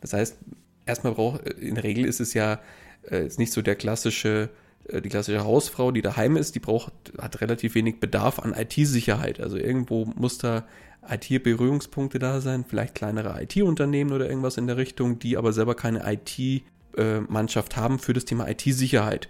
Das 0.00 0.12
heißt, 0.12 0.38
erstmal 0.86 1.14
braucht, 1.14 1.42
in 1.48 1.74
der 1.74 1.84
Regel 1.84 2.04
ist 2.04 2.20
es 2.20 2.34
ja 2.34 2.60
äh, 3.08 3.26
ist 3.26 3.38
nicht 3.38 3.52
so 3.52 3.62
der 3.62 3.76
klassische, 3.76 4.50
äh, 4.88 5.00
die 5.00 5.08
klassische 5.08 5.44
Hausfrau, 5.44 5.90
die 5.90 6.02
daheim 6.02 6.36
ist, 6.36 6.54
die 6.54 6.60
braucht, 6.60 6.92
hat 7.18 7.40
relativ 7.40 7.74
wenig 7.74 8.00
Bedarf 8.00 8.38
an 8.38 8.54
IT-Sicherheit. 8.54 9.40
Also 9.40 9.56
irgendwo 9.56 10.04
muss 10.04 10.38
da 10.38 10.66
IT-Berührungspunkte 11.08 12.18
da 12.18 12.40
sein, 12.40 12.64
vielleicht 12.68 12.94
kleinere 12.94 13.42
IT-Unternehmen 13.42 14.12
oder 14.12 14.28
irgendwas 14.28 14.56
in 14.56 14.66
der 14.66 14.76
Richtung, 14.76 15.18
die 15.18 15.36
aber 15.36 15.52
selber 15.52 15.74
keine 15.74 16.02
IT-Mannschaft 16.04 17.76
haben 17.76 17.98
für 17.98 18.12
das 18.12 18.24
Thema 18.24 18.48
IT-Sicherheit. 18.48 19.28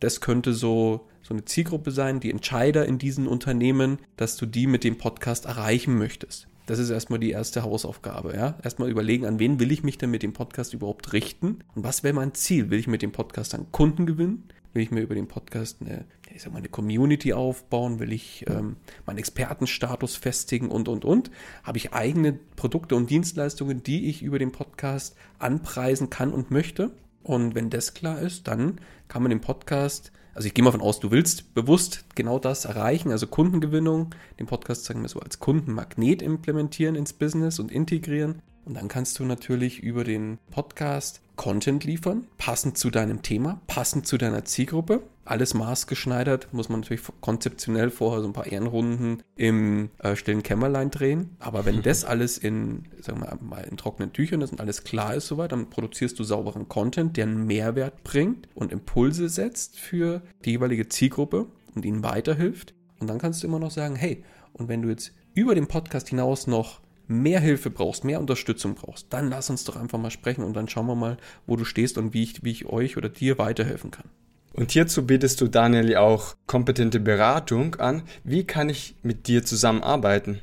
Das 0.00 0.20
könnte 0.20 0.52
so, 0.52 1.08
so 1.22 1.34
eine 1.34 1.44
Zielgruppe 1.44 1.90
sein, 1.90 2.20
die 2.20 2.30
Entscheider 2.30 2.86
in 2.86 2.98
diesen 2.98 3.26
Unternehmen, 3.26 3.98
dass 4.16 4.36
du 4.36 4.46
die 4.46 4.66
mit 4.66 4.84
dem 4.84 4.98
Podcast 4.98 5.46
erreichen 5.46 5.96
möchtest. 5.96 6.46
Das 6.68 6.78
ist 6.78 6.90
erstmal 6.90 7.18
die 7.18 7.30
erste 7.30 7.62
Hausaufgabe, 7.62 8.34
ja. 8.36 8.58
Erstmal 8.62 8.90
überlegen, 8.90 9.24
an 9.24 9.38
wen 9.38 9.58
will 9.58 9.72
ich 9.72 9.84
mich 9.84 9.96
denn 9.96 10.10
mit 10.10 10.22
dem 10.22 10.34
Podcast 10.34 10.74
überhaupt 10.74 11.14
richten? 11.14 11.60
Und 11.74 11.82
was 11.82 12.02
wäre 12.02 12.12
mein 12.12 12.34
Ziel? 12.34 12.68
Will 12.68 12.78
ich 12.78 12.86
mit 12.86 13.00
dem 13.00 13.10
Podcast 13.10 13.54
dann 13.54 13.72
Kunden 13.72 14.04
gewinnen? 14.04 14.44
Will 14.74 14.82
ich 14.82 14.90
mir 14.90 15.00
über 15.00 15.14
den 15.14 15.28
Podcast 15.28 15.78
eine, 15.80 16.04
ich 16.30 16.42
sag 16.42 16.52
mal, 16.52 16.58
eine 16.58 16.68
Community 16.68 17.32
aufbauen? 17.32 18.00
Will 18.00 18.12
ich 18.12 18.44
ähm, 18.50 18.76
meinen 19.06 19.16
Expertenstatus 19.16 20.16
festigen 20.16 20.68
und, 20.68 20.88
und, 20.88 21.06
und? 21.06 21.30
Habe 21.62 21.78
ich 21.78 21.94
eigene 21.94 22.34
Produkte 22.54 22.96
und 22.96 23.08
Dienstleistungen, 23.08 23.82
die 23.82 24.10
ich 24.10 24.22
über 24.22 24.38
den 24.38 24.52
Podcast 24.52 25.16
anpreisen 25.38 26.10
kann 26.10 26.34
und 26.34 26.50
möchte? 26.50 26.90
Und 27.22 27.54
wenn 27.54 27.70
das 27.70 27.94
klar 27.94 28.20
ist, 28.20 28.46
dann 28.46 28.78
kann 29.08 29.22
man 29.22 29.30
den 29.30 29.40
Podcast 29.40 30.12
also 30.38 30.46
ich 30.46 30.54
gehe 30.54 30.62
mal 30.62 30.70
von 30.70 30.80
aus, 30.80 31.00
du 31.00 31.10
willst 31.10 31.52
bewusst 31.54 32.04
genau 32.14 32.38
das 32.38 32.64
erreichen, 32.64 33.10
also 33.10 33.26
Kundengewinnung, 33.26 34.14
den 34.38 34.46
Podcast 34.46 34.84
sagen 34.84 35.02
wir 35.02 35.08
so 35.08 35.18
als 35.18 35.40
Kundenmagnet 35.40 36.22
implementieren 36.22 36.94
ins 36.94 37.12
Business 37.12 37.58
und 37.58 37.72
integrieren. 37.72 38.40
Und 38.68 38.74
dann 38.74 38.88
kannst 38.88 39.18
du 39.18 39.24
natürlich 39.24 39.82
über 39.82 40.04
den 40.04 40.36
Podcast 40.50 41.22
Content 41.36 41.84
liefern, 41.84 42.26
passend 42.36 42.76
zu 42.76 42.90
deinem 42.90 43.22
Thema, 43.22 43.62
passend 43.66 44.06
zu 44.06 44.18
deiner 44.18 44.44
Zielgruppe. 44.44 45.04
Alles 45.24 45.54
maßgeschneidert, 45.54 46.52
muss 46.52 46.68
man 46.68 46.80
natürlich 46.80 47.04
konzeptionell 47.22 47.90
vorher 47.90 48.20
so 48.20 48.26
ein 48.26 48.34
paar 48.34 48.46
Ehrenrunden 48.46 49.22
im 49.36 49.88
äh, 50.00 50.16
stillen 50.16 50.42
Kämmerlein 50.42 50.90
drehen. 50.90 51.36
Aber 51.38 51.64
wenn 51.64 51.80
das 51.82 52.04
alles 52.04 52.36
in, 52.36 52.84
sagen 53.00 53.22
wir 53.22 53.38
mal, 53.40 53.64
in 53.64 53.78
trockenen 53.78 54.12
Tüchern 54.12 54.42
ist 54.42 54.52
und 54.52 54.60
alles 54.60 54.84
klar 54.84 55.14
ist 55.14 55.28
soweit, 55.28 55.52
dann 55.52 55.70
produzierst 55.70 56.18
du 56.18 56.24
sauberen 56.24 56.68
Content, 56.68 57.16
der 57.16 57.24
einen 57.24 57.46
Mehrwert 57.46 58.04
bringt 58.04 58.48
und 58.54 58.70
Impulse 58.70 59.30
setzt 59.30 59.78
für 59.78 60.20
die 60.44 60.50
jeweilige 60.50 60.88
Zielgruppe 60.90 61.46
und 61.74 61.86
ihnen 61.86 62.02
weiterhilft. 62.02 62.74
Und 63.00 63.08
dann 63.08 63.18
kannst 63.18 63.42
du 63.42 63.46
immer 63.46 63.60
noch 63.60 63.70
sagen, 63.70 63.96
hey, 63.96 64.24
und 64.52 64.68
wenn 64.68 64.82
du 64.82 64.90
jetzt 64.90 65.12
über 65.32 65.54
den 65.54 65.68
Podcast 65.68 66.08
hinaus 66.08 66.46
noch 66.46 66.80
mehr 67.08 67.40
Hilfe 67.40 67.70
brauchst, 67.70 68.04
mehr 68.04 68.20
Unterstützung 68.20 68.74
brauchst, 68.74 69.12
dann 69.12 69.30
lass 69.30 69.50
uns 69.50 69.64
doch 69.64 69.76
einfach 69.76 69.98
mal 69.98 70.10
sprechen 70.10 70.44
und 70.44 70.54
dann 70.54 70.68
schauen 70.68 70.86
wir 70.86 70.94
mal, 70.94 71.16
wo 71.46 71.56
du 71.56 71.64
stehst 71.64 71.98
und 71.98 72.14
wie 72.14 72.22
ich, 72.22 72.44
wie 72.44 72.52
ich 72.52 72.66
euch 72.66 72.96
oder 72.96 73.08
dir 73.08 73.38
weiterhelfen 73.38 73.90
kann. 73.90 74.08
Und 74.52 74.72
hierzu 74.72 75.06
bietest 75.06 75.40
du 75.40 75.48
Daniel 75.48 75.96
auch 75.96 76.34
kompetente 76.46 77.00
Beratung 77.00 77.76
an. 77.76 78.02
Wie 78.24 78.44
kann 78.44 78.68
ich 78.68 78.96
mit 79.02 79.28
dir 79.28 79.44
zusammenarbeiten? 79.44 80.40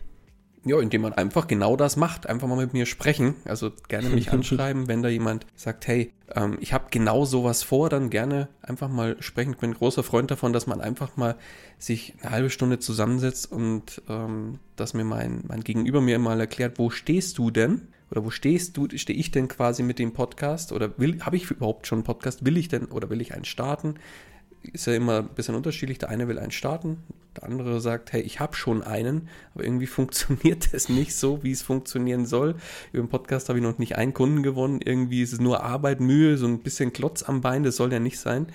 Ja, 0.67 0.79
indem 0.79 1.01
man 1.01 1.13
einfach 1.13 1.47
genau 1.47 1.75
das 1.75 1.95
macht. 1.95 2.27
Einfach 2.27 2.47
mal 2.47 2.57
mit 2.57 2.73
mir 2.73 2.87
sprechen. 2.87 3.35
Also 3.45 3.71
gerne 3.87 4.09
mich 4.09 4.31
anschreiben, 4.33 4.87
wenn 4.87 5.03
da 5.03 5.09
jemand 5.09 5.45
sagt, 5.55 5.87
hey, 5.87 6.11
ähm, 6.33 6.57
ich 6.59 6.73
habe 6.73 6.87
genau 6.89 7.23
sowas 7.23 7.61
vor, 7.61 7.89
dann 7.89 8.09
gerne 8.09 8.49
einfach 8.63 8.89
mal 8.89 9.15
sprechen. 9.21 9.51
Ich 9.51 9.59
bin 9.59 9.71
ein 9.71 9.75
großer 9.75 10.01
Freund 10.01 10.31
davon, 10.31 10.53
dass 10.53 10.65
man 10.65 10.81
einfach 10.81 11.17
mal 11.17 11.35
sich 11.77 12.15
eine 12.21 12.31
halbe 12.31 12.49
Stunde 12.49 12.79
zusammensetzt 12.79 13.51
und 13.51 14.01
ähm, 14.09 14.59
dass 14.75 14.95
mir 14.95 15.03
mein, 15.03 15.43
mein 15.47 15.61
Gegenüber 15.61 16.01
mir 16.01 16.17
mal 16.17 16.39
erklärt, 16.39 16.79
wo 16.79 16.89
stehst 16.89 17.37
du 17.37 17.51
denn? 17.51 17.89
Oder 18.09 18.23
wo 18.23 18.29
stehst 18.31 18.77
du, 18.77 18.87
stehe 18.95 19.17
ich 19.17 19.31
denn 19.31 19.47
quasi 19.47 19.83
mit 19.83 19.99
dem 19.99 20.13
Podcast? 20.13 20.71
Oder 20.71 20.97
will, 20.97 21.21
habe 21.21 21.35
ich 21.37 21.49
überhaupt 21.51 21.85
schon 21.85 21.99
einen 21.99 22.05
Podcast? 22.05 22.45
Will 22.45 22.57
ich 22.57 22.69
denn 22.69 22.85
oder 22.85 23.09
will 23.09 23.21
ich 23.21 23.33
einen 23.33 23.45
starten? 23.45 23.95
Ist 24.73 24.87
ja 24.87 24.93
immer 24.93 25.19
ein 25.19 25.29
bisschen 25.29 25.55
unterschiedlich. 25.55 25.97
Der 25.97 26.09
eine 26.09 26.27
will 26.27 26.39
einen 26.39 26.51
starten, 26.51 26.97
der 27.35 27.43
andere 27.43 27.81
sagt, 27.81 28.13
hey, 28.13 28.21
ich 28.21 28.39
habe 28.39 28.55
schon 28.55 28.81
einen, 28.81 29.29
aber 29.53 29.63
irgendwie 29.63 29.87
funktioniert 29.87 30.73
das 30.73 30.89
nicht 30.89 31.15
so, 31.15 31.43
wie 31.43 31.51
es 31.51 31.61
funktionieren 31.61 32.25
soll. 32.25 32.55
Über 32.91 33.03
den 33.03 33.09
Podcast 33.09 33.49
habe 33.49 33.59
ich 33.59 33.63
noch 33.63 33.77
nicht 33.77 33.97
einen 33.97 34.13
Kunden 34.13 34.43
gewonnen. 34.43 34.81
Irgendwie 34.83 35.21
ist 35.21 35.33
es 35.33 35.39
nur 35.39 35.63
Arbeit, 35.63 35.99
Mühe, 35.99 36.37
so 36.37 36.47
ein 36.47 36.59
bisschen 36.59 36.93
Klotz 36.93 37.23
am 37.23 37.41
Bein, 37.41 37.63
das 37.63 37.75
soll 37.75 37.91
ja 37.91 37.99
nicht 37.99 38.19
sein. 38.19 38.47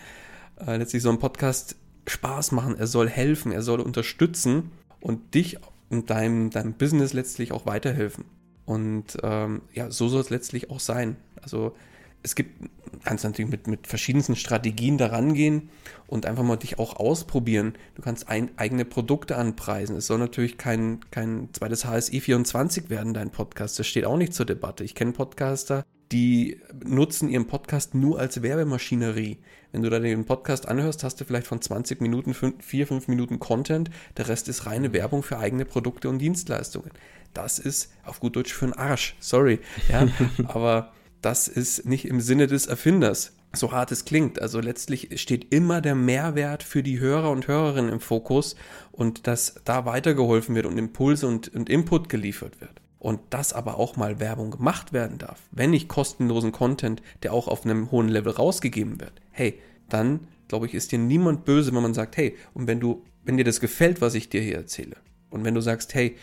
Äh, 0.64 0.76
letztlich 0.76 1.02
soll 1.02 1.14
ein 1.14 1.18
Podcast 1.18 1.76
Spaß 2.06 2.52
machen, 2.52 2.76
er 2.76 2.86
soll 2.86 3.08
helfen, 3.08 3.52
er 3.52 3.62
soll 3.62 3.80
unterstützen 3.80 4.72
und 5.00 5.34
dich 5.34 5.58
und 5.90 6.10
deinem, 6.10 6.50
deinem 6.50 6.74
Business 6.74 7.12
letztlich 7.12 7.52
auch 7.52 7.66
weiterhelfen. 7.66 8.24
Und 8.64 9.18
ähm, 9.22 9.62
ja, 9.72 9.90
so 9.90 10.08
soll 10.08 10.20
es 10.20 10.30
letztlich 10.30 10.70
auch 10.70 10.80
sein. 10.80 11.16
Also 11.42 11.74
es 12.22 12.34
gibt, 12.34 12.68
kannst 13.04 13.24
natürlich 13.24 13.50
mit, 13.50 13.66
mit 13.66 13.86
verschiedensten 13.86 14.36
Strategien 14.36 14.98
daran 14.98 15.34
gehen 15.34 15.70
und 16.06 16.26
einfach 16.26 16.42
mal 16.42 16.56
dich 16.56 16.78
auch 16.78 16.96
ausprobieren. 16.96 17.74
Du 17.94 18.02
kannst 18.02 18.28
ein, 18.28 18.50
eigene 18.56 18.84
Produkte 18.84 19.36
anpreisen. 19.36 19.96
Es 19.96 20.06
soll 20.06 20.18
natürlich 20.18 20.58
kein, 20.58 21.00
kein 21.10 21.48
zweites 21.52 21.84
HSI 21.84 22.20
24 22.20 22.90
werden, 22.90 23.14
dein 23.14 23.30
Podcast. 23.30 23.78
Das 23.78 23.86
steht 23.86 24.04
auch 24.04 24.16
nicht 24.16 24.34
zur 24.34 24.46
Debatte. 24.46 24.84
Ich 24.84 24.94
kenne 24.94 25.12
Podcaster, 25.12 25.84
die 26.12 26.60
nutzen 26.84 27.28
ihren 27.28 27.46
Podcast 27.46 27.94
nur 27.94 28.18
als 28.18 28.42
Werbemaschinerie. 28.42 29.38
Wenn 29.72 29.82
du 29.82 29.90
da 29.90 30.00
den 30.00 30.24
Podcast 30.24 30.66
anhörst, 30.66 31.04
hast 31.04 31.20
du 31.20 31.24
vielleicht 31.24 31.46
von 31.46 31.62
20 31.62 32.00
Minuten, 32.00 32.34
4, 32.34 32.86
5 32.86 33.08
Minuten 33.08 33.38
Content. 33.38 33.88
Der 34.16 34.28
Rest 34.28 34.48
ist 34.48 34.66
reine 34.66 34.92
Werbung 34.92 35.22
für 35.22 35.38
eigene 35.38 35.64
Produkte 35.64 36.08
und 36.08 36.18
Dienstleistungen. 36.18 36.90
Das 37.32 37.60
ist 37.60 37.92
auf 38.04 38.18
gut 38.18 38.34
Deutsch 38.34 38.52
für 38.52 38.64
einen 38.64 38.74
Arsch. 38.74 39.14
Sorry. 39.20 39.60
Ja, 39.88 40.08
aber 40.48 40.92
das 41.22 41.48
ist 41.48 41.86
nicht 41.86 42.06
im 42.06 42.20
Sinne 42.20 42.46
des 42.46 42.66
Erfinders. 42.66 43.32
So 43.52 43.72
hart 43.72 43.90
es 43.90 44.04
klingt. 44.04 44.40
Also 44.40 44.60
letztlich 44.60 45.20
steht 45.20 45.52
immer 45.52 45.80
der 45.80 45.94
Mehrwert 45.94 46.62
für 46.62 46.82
die 46.82 47.00
Hörer 47.00 47.30
und 47.30 47.48
Hörerinnen 47.48 47.92
im 47.92 48.00
Fokus 48.00 48.54
und 48.92 49.26
dass 49.26 49.54
da 49.64 49.84
weitergeholfen 49.84 50.54
wird 50.54 50.66
und 50.66 50.78
Impulse 50.78 51.26
und, 51.26 51.48
und 51.54 51.68
Input 51.68 52.08
geliefert 52.08 52.60
wird. 52.60 52.80
Und 52.98 53.20
dass 53.30 53.52
aber 53.52 53.78
auch 53.78 53.96
mal 53.96 54.20
Werbung 54.20 54.50
gemacht 54.50 54.92
werden 54.92 55.18
darf, 55.18 55.40
wenn 55.50 55.70
nicht 55.70 55.88
kostenlosen 55.88 56.52
Content, 56.52 57.02
der 57.22 57.32
auch 57.32 57.48
auf 57.48 57.64
einem 57.64 57.90
hohen 57.90 58.08
Level 58.08 58.32
rausgegeben 58.32 59.00
wird. 59.00 59.12
Hey, 59.30 59.58
dann 59.88 60.20
glaube 60.48 60.66
ich, 60.66 60.74
ist 60.74 60.92
dir 60.92 60.98
niemand 60.98 61.44
böse, 61.44 61.74
wenn 61.74 61.82
man 61.82 61.94
sagt, 61.94 62.16
hey, 62.16 62.36
und 62.54 62.66
wenn 62.66 62.78
du, 62.78 63.02
wenn 63.24 63.36
dir 63.36 63.44
das 63.44 63.60
gefällt, 63.60 64.00
was 64.00 64.14
ich 64.14 64.28
dir 64.28 64.42
hier 64.42 64.56
erzähle, 64.56 64.96
und 65.30 65.44
wenn 65.44 65.54
du 65.54 65.60
sagst, 65.60 65.94
hey, 65.94 66.16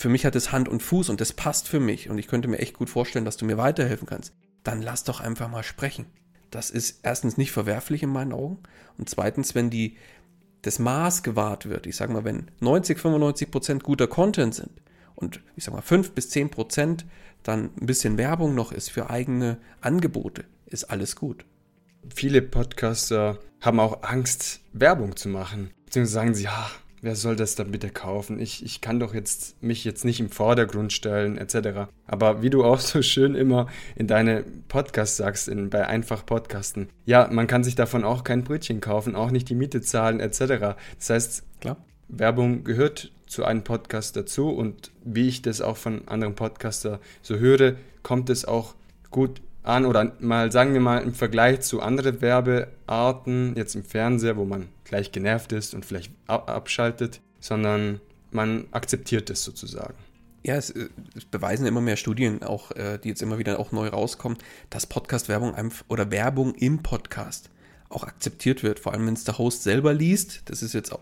für 0.00 0.08
mich 0.08 0.24
hat 0.24 0.34
es 0.34 0.50
Hand 0.50 0.68
und 0.68 0.82
Fuß 0.82 1.10
und 1.10 1.20
das 1.20 1.34
passt 1.34 1.68
für 1.68 1.78
mich 1.78 2.08
und 2.08 2.16
ich 2.16 2.26
könnte 2.26 2.48
mir 2.48 2.58
echt 2.58 2.76
gut 2.76 2.88
vorstellen, 2.88 3.24
dass 3.24 3.36
du 3.36 3.44
mir 3.44 3.58
weiterhelfen 3.58 4.06
kannst, 4.06 4.32
dann 4.64 4.80
lass 4.80 5.04
doch 5.04 5.20
einfach 5.20 5.48
mal 5.48 5.62
sprechen. 5.62 6.06
Das 6.50 6.70
ist 6.70 7.00
erstens 7.02 7.36
nicht 7.36 7.52
verwerflich 7.52 8.02
in 8.02 8.10
meinen 8.10 8.32
Augen 8.32 8.58
und 8.96 9.10
zweitens, 9.10 9.54
wenn 9.54 9.68
die, 9.68 9.98
das 10.62 10.78
Maß 10.78 11.22
gewahrt 11.22 11.68
wird, 11.68 11.86
ich 11.86 11.96
sage 11.96 12.12
mal, 12.12 12.24
wenn 12.24 12.50
90, 12.60 12.98
95 12.98 13.50
Prozent 13.50 13.84
guter 13.84 14.06
Content 14.06 14.54
sind 14.54 14.70
und 15.16 15.42
ich 15.54 15.64
sage 15.64 15.76
mal 15.76 15.82
5 15.82 16.12
bis 16.12 16.30
10 16.30 16.50
Prozent 16.50 17.04
dann 17.42 17.70
ein 17.80 17.86
bisschen 17.86 18.16
Werbung 18.16 18.54
noch 18.54 18.72
ist 18.72 18.90
für 18.90 19.10
eigene 19.10 19.58
Angebote, 19.82 20.44
ist 20.66 20.84
alles 20.84 21.14
gut. 21.14 21.44
Viele 22.14 22.40
Podcaster 22.40 23.38
haben 23.60 23.80
auch 23.80 24.02
Angst, 24.02 24.60
Werbung 24.72 25.16
zu 25.16 25.28
machen. 25.28 25.70
Beziehungsweise 25.84 26.14
sagen 26.14 26.34
sie, 26.34 26.44
ja, 26.44 26.70
wer 27.02 27.16
soll 27.16 27.36
das 27.36 27.54
dann 27.54 27.70
bitte 27.70 27.90
kaufen? 27.90 28.38
Ich, 28.38 28.64
ich 28.64 28.80
kann 28.80 29.00
doch 29.00 29.14
jetzt 29.14 29.62
mich 29.62 29.84
jetzt 29.84 30.04
nicht 30.04 30.20
im 30.20 30.30
Vordergrund 30.30 30.92
stellen, 30.92 31.38
etc. 31.38 31.90
Aber 32.06 32.42
wie 32.42 32.50
du 32.50 32.64
auch 32.64 32.78
so 32.80 33.02
schön 33.02 33.34
immer 33.34 33.66
in 33.96 34.06
deine 34.06 34.44
Podcasts 34.68 35.16
sagst, 35.16 35.48
in, 35.48 35.70
bei 35.70 35.86
einfach 35.86 36.26
Podcasten, 36.26 36.88
ja, 37.06 37.28
man 37.30 37.46
kann 37.46 37.64
sich 37.64 37.74
davon 37.74 38.04
auch 38.04 38.24
kein 38.24 38.44
Brötchen 38.44 38.80
kaufen, 38.80 39.14
auch 39.14 39.30
nicht 39.30 39.48
die 39.48 39.54
Miete 39.54 39.80
zahlen, 39.80 40.20
etc. 40.20 40.76
Das 40.98 41.10
heißt, 41.10 41.60
klar, 41.60 41.76
Werbung 42.08 42.64
gehört 42.64 43.12
zu 43.26 43.44
einem 43.44 43.62
Podcast 43.62 44.16
dazu 44.16 44.50
und 44.50 44.90
wie 45.04 45.28
ich 45.28 45.42
das 45.42 45.60
auch 45.60 45.76
von 45.76 46.08
anderen 46.08 46.34
Podcaster 46.34 47.00
so 47.22 47.36
höre, 47.36 47.76
kommt 48.02 48.28
es 48.28 48.44
auch 48.44 48.74
gut 49.10 49.40
an 49.62 49.86
oder 49.86 50.12
mal 50.20 50.50
sagen 50.50 50.72
wir 50.72 50.80
mal 50.80 51.02
im 51.02 51.14
Vergleich 51.14 51.60
zu 51.60 51.80
anderen 51.80 52.20
Werbearten 52.20 53.54
jetzt 53.56 53.74
im 53.74 53.84
Fernseher, 53.84 54.36
wo 54.36 54.44
man 54.44 54.68
gleich 54.84 55.12
genervt 55.12 55.52
ist 55.52 55.74
und 55.74 55.84
vielleicht 55.84 56.12
abschaltet, 56.26 57.20
sondern 57.40 58.00
man 58.30 58.66
akzeptiert 58.70 59.30
es 59.30 59.44
sozusagen. 59.44 59.94
Ja, 60.42 60.54
es, 60.54 60.70
äh, 60.70 60.88
es, 61.14 61.26
beweisen 61.26 61.66
immer 61.66 61.82
mehr 61.82 61.96
Studien, 61.96 62.42
auch 62.42 62.70
äh, 62.72 62.98
die 62.98 63.08
jetzt 63.08 63.20
immer 63.20 63.38
wieder 63.38 63.58
auch 63.58 63.72
neu 63.72 63.88
rauskommen, 63.88 64.38
dass 64.70 64.86
Podcast-Werbung 64.86 65.54
oder 65.88 66.10
Werbung 66.10 66.54
im 66.54 66.82
Podcast 66.82 67.50
auch 67.90 68.04
akzeptiert 68.04 68.62
wird, 68.62 68.78
vor 68.78 68.92
allem 68.92 69.06
wenn 69.06 69.14
es 69.14 69.24
der 69.24 69.36
Host 69.36 69.64
selber 69.64 69.92
liest. 69.92 70.42
Das 70.46 70.62
ist 70.62 70.72
jetzt 70.72 70.94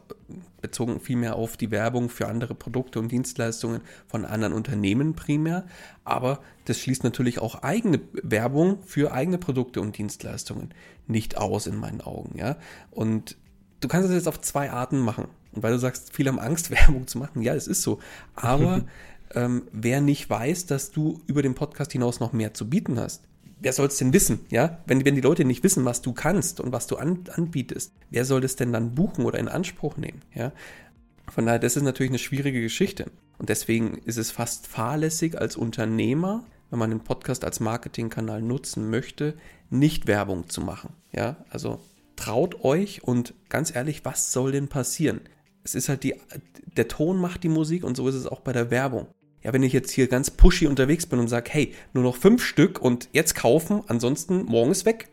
bezogen 0.60 1.00
vielmehr 1.00 1.36
auf 1.36 1.56
die 1.56 1.70
Werbung 1.70 2.08
für 2.08 2.26
andere 2.26 2.54
Produkte 2.54 2.98
und 2.98 3.12
Dienstleistungen 3.12 3.82
von 4.06 4.24
anderen 4.24 4.54
Unternehmen 4.54 5.14
primär, 5.14 5.66
aber 6.04 6.40
das 6.64 6.80
schließt 6.80 7.04
natürlich 7.04 7.38
auch 7.38 7.62
eigene 7.62 8.00
Werbung 8.12 8.82
für 8.84 9.12
eigene 9.12 9.38
Produkte 9.38 9.80
und 9.80 9.96
Dienstleistungen 9.96 10.72
nicht 11.06 11.36
aus 11.36 11.66
in 11.66 11.76
meinen 11.76 12.00
Augen, 12.00 12.36
ja. 12.38 12.56
Und 12.90 13.36
du 13.80 13.88
kannst 13.88 14.08
es 14.08 14.14
jetzt 14.14 14.28
auf 14.28 14.40
zwei 14.40 14.70
Arten 14.70 14.98
machen. 14.98 15.28
Und 15.52 15.62
weil 15.62 15.72
du 15.72 15.78
sagst, 15.78 16.10
viele 16.12 16.30
haben 16.30 16.38
Angst, 16.40 16.70
Werbung 16.70 17.06
zu 17.06 17.18
machen, 17.18 17.42
ja, 17.42 17.54
es 17.54 17.66
ist 17.68 17.82
so. 17.82 18.00
Aber 18.34 18.84
ähm, 19.34 19.68
wer 19.72 20.00
nicht 20.00 20.28
weiß, 20.28 20.66
dass 20.66 20.90
du 20.90 21.20
über 21.26 21.42
den 21.42 21.54
Podcast 21.54 21.92
hinaus 21.92 22.18
noch 22.18 22.32
mehr 22.32 22.54
zu 22.54 22.68
bieten 22.68 22.98
hast, 22.98 23.24
wer 23.60 23.72
soll 23.72 23.88
es 23.88 23.96
denn 23.96 24.12
wissen, 24.12 24.40
ja? 24.50 24.78
Wenn, 24.86 25.04
wenn 25.04 25.14
die 25.14 25.20
Leute 25.20 25.44
nicht 25.44 25.64
wissen, 25.64 25.84
was 25.84 26.02
du 26.02 26.12
kannst 26.12 26.60
und 26.60 26.72
was 26.72 26.86
du 26.86 26.96
an, 26.96 27.24
anbietest, 27.34 27.92
wer 28.10 28.24
soll 28.24 28.40
das 28.40 28.56
denn 28.56 28.72
dann 28.72 28.94
buchen 28.94 29.24
oder 29.24 29.38
in 29.38 29.48
Anspruch 29.48 29.96
nehmen, 29.96 30.22
ja? 30.34 30.52
Von 31.30 31.46
daher, 31.46 31.58
das 31.58 31.76
ist 31.76 31.82
natürlich 31.82 32.10
eine 32.10 32.18
schwierige 32.18 32.60
Geschichte. 32.60 33.10
Und 33.38 33.50
deswegen 33.50 33.98
ist 33.98 34.16
es 34.16 34.30
fast 34.30 34.66
fahrlässig 34.66 35.38
als 35.38 35.56
Unternehmer, 35.56 36.44
wenn 36.70 36.78
man 36.78 36.90
den 36.90 37.00
Podcast 37.00 37.44
als 37.44 37.60
Marketingkanal 37.60 38.42
nutzen 38.42 38.90
möchte, 38.90 39.34
nicht 39.70 40.06
Werbung 40.06 40.48
zu 40.48 40.60
machen. 40.60 40.94
Ja, 41.12 41.36
also 41.50 41.80
traut 42.16 42.64
euch 42.64 43.04
und 43.04 43.34
ganz 43.48 43.74
ehrlich, 43.74 44.04
was 44.04 44.32
soll 44.32 44.52
denn 44.52 44.68
passieren? 44.68 45.20
Es 45.64 45.74
ist 45.74 45.88
halt 45.88 46.02
die, 46.02 46.14
der 46.76 46.88
Ton 46.88 47.18
macht 47.18 47.42
die 47.42 47.48
Musik 47.48 47.84
und 47.84 47.96
so 47.96 48.08
ist 48.08 48.14
es 48.14 48.26
auch 48.26 48.40
bei 48.40 48.52
der 48.52 48.70
Werbung. 48.70 49.06
Ja, 49.42 49.52
wenn 49.52 49.62
ich 49.62 49.72
jetzt 49.72 49.92
hier 49.92 50.08
ganz 50.08 50.30
pushy 50.30 50.66
unterwegs 50.66 51.06
bin 51.06 51.18
und 51.18 51.28
sage, 51.28 51.50
hey, 51.52 51.74
nur 51.92 52.02
noch 52.02 52.16
fünf 52.16 52.42
Stück 52.42 52.80
und 52.80 53.08
jetzt 53.12 53.34
kaufen, 53.34 53.82
ansonsten 53.86 54.44
morgen 54.44 54.72
ist 54.72 54.84
weg. 54.84 55.08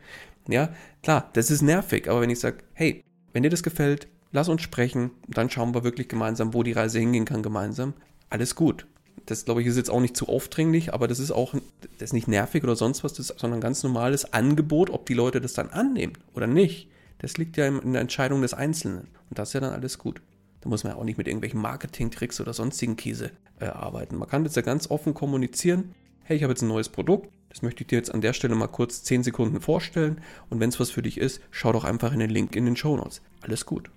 Ja, 0.47 0.69
klar, 1.03 1.29
das 1.33 1.51
ist 1.51 1.61
nervig, 1.61 2.09
aber 2.09 2.21
wenn 2.21 2.29
ich 2.29 2.39
sage, 2.39 2.57
hey, 2.73 3.03
wenn 3.33 3.43
dir 3.43 3.49
das 3.49 3.63
gefällt, 3.63 4.07
lass 4.31 4.49
uns 4.49 4.61
sprechen, 4.61 5.11
dann 5.27 5.49
schauen 5.49 5.73
wir 5.73 5.83
wirklich 5.83 6.07
gemeinsam, 6.07 6.53
wo 6.53 6.63
die 6.63 6.71
Reise 6.71 6.99
hingehen 6.99 7.25
kann 7.25 7.43
gemeinsam. 7.43 7.93
Alles 8.29 8.55
gut. 8.55 8.87
Das 9.27 9.45
glaube 9.45 9.61
ich 9.61 9.67
ist 9.67 9.77
jetzt 9.77 9.89
auch 9.89 10.01
nicht 10.01 10.15
zu 10.15 10.27
aufdringlich, 10.27 10.93
aber 10.93 11.07
das 11.07 11.19
ist 11.19 11.31
auch 11.31 11.53
das 11.97 12.09
ist 12.09 12.13
nicht 12.13 12.27
nervig 12.27 12.63
oder 12.63 12.75
sonst 12.75 13.03
was, 13.03 13.13
das 13.13 13.27
sondern 13.27 13.59
ein 13.59 13.61
ganz 13.61 13.81
normales 13.81 14.33
Angebot, 14.33 14.89
ob 14.91 15.05
die 15.07 15.15
Leute 15.15 15.41
das 15.41 15.53
dann 15.53 15.69
annehmen 15.69 16.13
oder 16.35 16.45
nicht. 16.47 16.89
Das 17.19 17.37
liegt 17.37 17.57
ja 17.57 17.65
in 17.65 17.93
der 17.93 18.01
Entscheidung 18.01 18.41
des 18.41 18.53
Einzelnen. 18.53 19.07
Und 19.29 19.39
das 19.39 19.49
ist 19.49 19.53
ja 19.53 19.61
dann 19.61 19.73
alles 19.73 19.97
gut. 19.97 20.21
Da 20.61 20.69
muss 20.69 20.83
man 20.83 20.93
ja 20.93 20.99
auch 20.99 21.03
nicht 21.03 21.17
mit 21.17 21.27
irgendwelchen 21.27 21.61
Marketing-Tricks 21.61 22.39
oder 22.41 22.53
sonstigen 22.53 22.97
Käse 22.97 23.31
äh, 23.65 23.69
arbeiten. 23.69 24.17
Man 24.17 24.29
kann 24.29 24.43
jetzt 24.43 24.55
ja 24.55 24.61
ganz 24.61 24.89
offen 24.89 25.13
kommunizieren. 25.13 25.93
Hey, 26.23 26.37
ich 26.37 26.43
habe 26.43 26.51
jetzt 26.51 26.61
ein 26.61 26.67
neues 26.67 26.89
Produkt. 26.89 27.29
Das 27.49 27.61
möchte 27.61 27.83
ich 27.83 27.87
dir 27.87 27.97
jetzt 27.97 28.13
an 28.13 28.21
der 28.21 28.33
Stelle 28.33 28.55
mal 28.55 28.67
kurz 28.67 29.03
10 29.03 29.23
Sekunden 29.23 29.61
vorstellen. 29.61 30.21
Und 30.49 30.59
wenn 30.59 30.69
es 30.69 30.79
was 30.79 30.91
für 30.91 31.01
dich 31.01 31.17
ist, 31.17 31.41
schau 31.51 31.71
doch 31.71 31.83
einfach 31.83 32.11
in 32.13 32.19
den 32.19 32.29
Link 32.29 32.55
in 32.55 32.65
den 32.65 32.75
Show 32.75 32.97
Notes. 32.97 33.21
Alles 33.41 33.65
gut. 33.65 33.89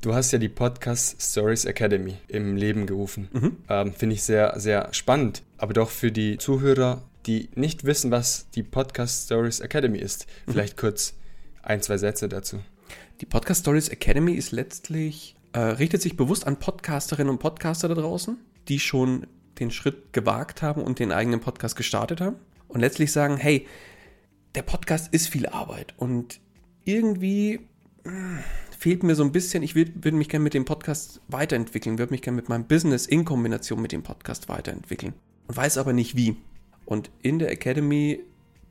Du 0.00 0.14
hast 0.14 0.32
ja 0.32 0.38
die 0.38 0.48
Podcast 0.48 1.22
Stories 1.22 1.64
Academy 1.64 2.16
im 2.28 2.56
Leben 2.56 2.86
gerufen. 2.86 3.28
Mhm. 3.32 3.56
Ähm, 3.68 3.92
Finde 3.92 4.14
ich 4.14 4.22
sehr, 4.22 4.58
sehr 4.58 4.92
spannend. 4.92 5.42
Aber 5.56 5.72
doch 5.72 5.90
für 5.90 6.12
die 6.12 6.38
Zuhörer, 6.38 7.02
die 7.26 7.48
nicht 7.54 7.84
wissen, 7.84 8.10
was 8.10 8.50
die 8.50 8.62
Podcast 8.62 9.24
Stories 9.24 9.60
Academy 9.60 9.98
ist, 9.98 10.26
mhm. 10.46 10.52
vielleicht 10.52 10.76
kurz 10.76 11.14
ein, 11.62 11.80
zwei 11.80 11.96
Sätze 11.96 12.28
dazu. 12.28 12.60
Die 13.20 13.26
Podcast 13.26 13.60
Stories 13.60 13.88
Academy 13.88 14.32
ist 14.32 14.52
letztlich, 14.52 15.36
äh, 15.52 15.60
richtet 15.60 16.02
sich 16.02 16.16
bewusst 16.16 16.46
an 16.46 16.58
Podcasterinnen 16.58 17.30
und 17.30 17.38
Podcaster 17.38 17.88
da 17.88 17.94
draußen, 17.94 18.38
die 18.68 18.80
schon 18.80 19.26
den 19.58 19.70
Schritt 19.70 20.12
gewagt 20.12 20.62
haben 20.62 20.82
und 20.82 20.98
den 20.98 21.12
eigenen 21.12 21.40
Podcast 21.40 21.76
gestartet 21.76 22.20
haben 22.20 22.36
und 22.68 22.80
letztlich 22.80 23.12
sagen, 23.12 23.36
hey, 23.36 23.66
der 24.54 24.62
Podcast 24.62 25.12
ist 25.12 25.28
viel 25.28 25.46
Arbeit 25.46 25.94
und 25.96 26.40
irgendwie 26.84 27.60
hm, 28.04 28.38
fehlt 28.78 29.02
mir 29.02 29.14
so 29.14 29.24
ein 29.24 29.32
bisschen, 29.32 29.62
ich 29.62 29.74
würde 29.74 30.12
mich 30.12 30.28
gerne 30.28 30.42
mit 30.42 30.54
dem 30.54 30.64
Podcast 30.64 31.20
weiterentwickeln, 31.28 31.98
würde 31.98 32.12
mich 32.12 32.22
gerne 32.22 32.36
mit 32.36 32.48
meinem 32.48 32.66
Business 32.66 33.06
in 33.06 33.24
Kombination 33.24 33.80
mit 33.80 33.92
dem 33.92 34.02
Podcast 34.02 34.48
weiterentwickeln 34.48 35.14
und 35.46 35.56
weiß 35.56 35.78
aber 35.78 35.92
nicht 35.92 36.16
wie. 36.16 36.36
Und 36.84 37.10
in 37.22 37.38
der 37.38 37.50
Academy, 37.50 38.20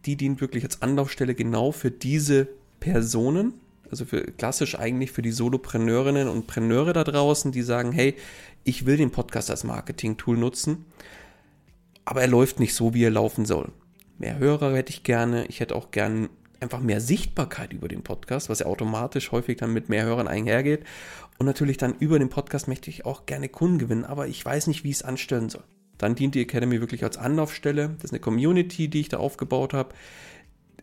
die 0.06 0.16
dient 0.16 0.40
wirklich 0.40 0.64
als 0.64 0.82
Anlaufstelle 0.82 1.34
genau 1.34 1.72
für 1.72 1.92
diese 1.92 2.48
Personen, 2.80 3.54
also 3.94 4.06
für 4.06 4.24
klassisch 4.24 4.78
eigentlich 4.80 5.12
für 5.12 5.22
die 5.22 5.32
Solopreneurinnen 5.32 6.28
und 6.28 6.48
Preneure 6.48 6.94
da 6.94 7.04
draußen, 7.04 7.52
die 7.52 7.62
sagen, 7.62 7.92
hey, 7.92 8.16
ich 8.64 8.88
will 8.88 8.98
den 8.98 9.12
Podcast 9.12 9.52
als 9.52 9.64
Marketing-Tool 9.64 10.36
nutzen, 10.36 10.86
aber 12.06 12.22
er 12.22 12.28
läuft 12.28 12.60
nicht 12.60 12.74
so, 12.74 12.96
wie 12.96 13.04
er 13.04 13.12
laufen 13.12 13.46
soll. 13.46 13.72
Mehr 14.18 14.40
Hörer 14.40 14.76
hätte 14.76 14.90
ich 14.90 15.04
gerne, 15.04 15.46
ich 15.46 15.60
hätte 15.60 15.76
auch 15.76 15.92
gern 15.92 16.30
einfach 16.60 16.80
mehr 16.80 17.02
Sichtbarkeit 17.02 17.72
über 17.72 17.88
den 17.88 18.02
Podcast, 18.02 18.50
was 18.50 18.60
ja 18.60 18.66
automatisch 18.66 19.32
häufig 19.32 19.58
dann 19.58 19.74
mit 19.74 19.90
mehr 19.90 20.06
Hörern 20.06 20.28
einhergeht. 20.28 20.84
Und 21.38 21.46
natürlich 21.46 21.78
dann 21.78 21.94
über 22.00 22.18
den 22.18 22.30
Podcast 22.30 22.68
möchte 22.68 22.90
ich 22.90 23.06
auch 23.06 23.28
gerne 23.28 23.48
Kunden 23.48 23.78
gewinnen, 23.78 24.06
aber 24.06 24.28
ich 24.28 24.44
weiß 24.44 24.66
nicht, 24.66 24.84
wie 24.84 24.90
ich 24.90 24.96
es 24.96 25.04
anstellen 25.04 25.50
soll. 25.50 25.64
Dann 26.00 26.16
dient 26.16 26.34
die 26.34 26.42
Academy 26.42 26.82
wirklich 26.82 27.04
als 27.04 27.18
Anlaufstelle. 27.18 27.90
Das 27.98 28.06
ist 28.06 28.12
eine 28.12 28.22
Community, 28.22 28.88
die 28.88 29.02
ich 29.02 29.10
da 29.10 29.18
aufgebaut 29.18 29.74
habe, 29.74 29.94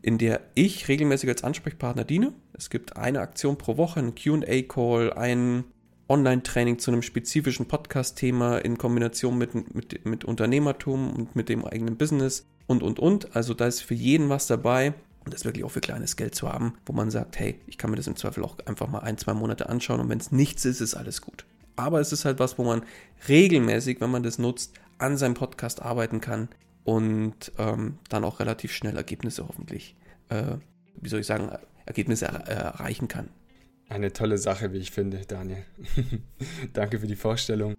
in 0.03 0.19
der 0.19 0.41
ich 0.55 0.89
regelmäßig 0.89 1.29
als 1.29 1.45
Ansprechpartner 1.45 2.05
diene. 2.05 2.33
Es 2.53 2.71
gibt 2.71 2.97
eine 2.97 3.21
Aktion 3.21 3.59
pro 3.59 3.77
Woche, 3.77 4.01
einen 4.01 4.15
QA-Call, 4.15 5.13
ein 5.13 5.65
Online-Training 6.09 6.79
zu 6.79 6.91
einem 6.91 7.03
spezifischen 7.03 7.67
Podcast-Thema 7.67 8.59
in 8.59 8.79
Kombination 8.79 9.39
mit, 9.39 9.75
mit, 9.75 10.05
mit 10.05 10.25
Unternehmertum 10.25 11.13
und 11.13 11.37
mit 11.37 11.49
dem 11.49 11.65
eigenen 11.65 11.97
Business 11.97 12.47
und, 12.67 12.83
und, 12.83 12.99
und. 12.99 13.37
Also 13.37 13.55
da 13.55 13.67
ist 13.67 13.81
für 13.81 13.95
jeden 13.95 14.29
was 14.29 14.47
dabei. 14.47 14.95
Und 15.25 15.35
das 15.35 15.45
wirklich 15.45 15.65
auch 15.65 15.71
für 15.71 15.83
kleines 15.83 16.17
Geld 16.17 16.35
zu 16.35 16.51
haben, 16.51 16.75
wo 16.87 16.95
man 16.95 17.11
sagt, 17.11 17.39
hey, 17.39 17.61
ich 17.67 17.77
kann 17.77 17.91
mir 17.91 17.97
das 17.97 18.07
im 18.07 18.17
Zweifel 18.17 18.43
auch 18.43 18.57
einfach 18.65 18.89
mal 18.89 19.01
ein, 19.01 19.19
zwei 19.19 19.35
Monate 19.35 19.69
anschauen 19.69 20.01
und 20.01 20.09
wenn 20.09 20.19
es 20.19 20.33
nichts 20.33 20.65
ist, 20.65 20.81
ist 20.81 20.95
alles 20.95 21.21
gut. 21.21 21.45
Aber 21.77 22.01
es 22.01 22.11
ist 22.11 22.25
halt 22.25 22.39
was, 22.39 22.57
wo 22.57 22.65
man 22.65 22.83
regelmäßig, 23.29 24.01
wenn 24.01 24.11
man 24.11 24.23
das 24.23 24.39
nutzt, 24.39 24.73
an 24.97 25.19
seinem 25.19 25.35
Podcast 25.35 25.83
arbeiten 25.83 26.23
kann 26.23 26.49
und 26.91 27.53
ähm, 27.57 27.99
dann 28.09 28.25
auch 28.25 28.41
relativ 28.41 28.73
schnell 28.73 28.97
Ergebnisse 28.97 29.47
hoffentlich, 29.47 29.95
äh, 30.29 30.57
wie 31.01 31.09
soll 31.09 31.21
ich 31.21 31.27
sagen, 31.27 31.49
Ergebnisse 31.87 32.27
er 32.27 32.49
äh, 32.49 32.53
erreichen 32.53 33.07
kann. 33.07 33.29
Eine 33.89 34.13
tolle 34.13 34.39
Sache, 34.39 34.73
wie 34.73 34.79
ich 34.79 34.91
finde, 34.91 35.21
Daniel. 35.25 35.63
Danke 36.73 36.99
für 36.99 37.07
die 37.07 37.15
Vorstellung. 37.15 37.75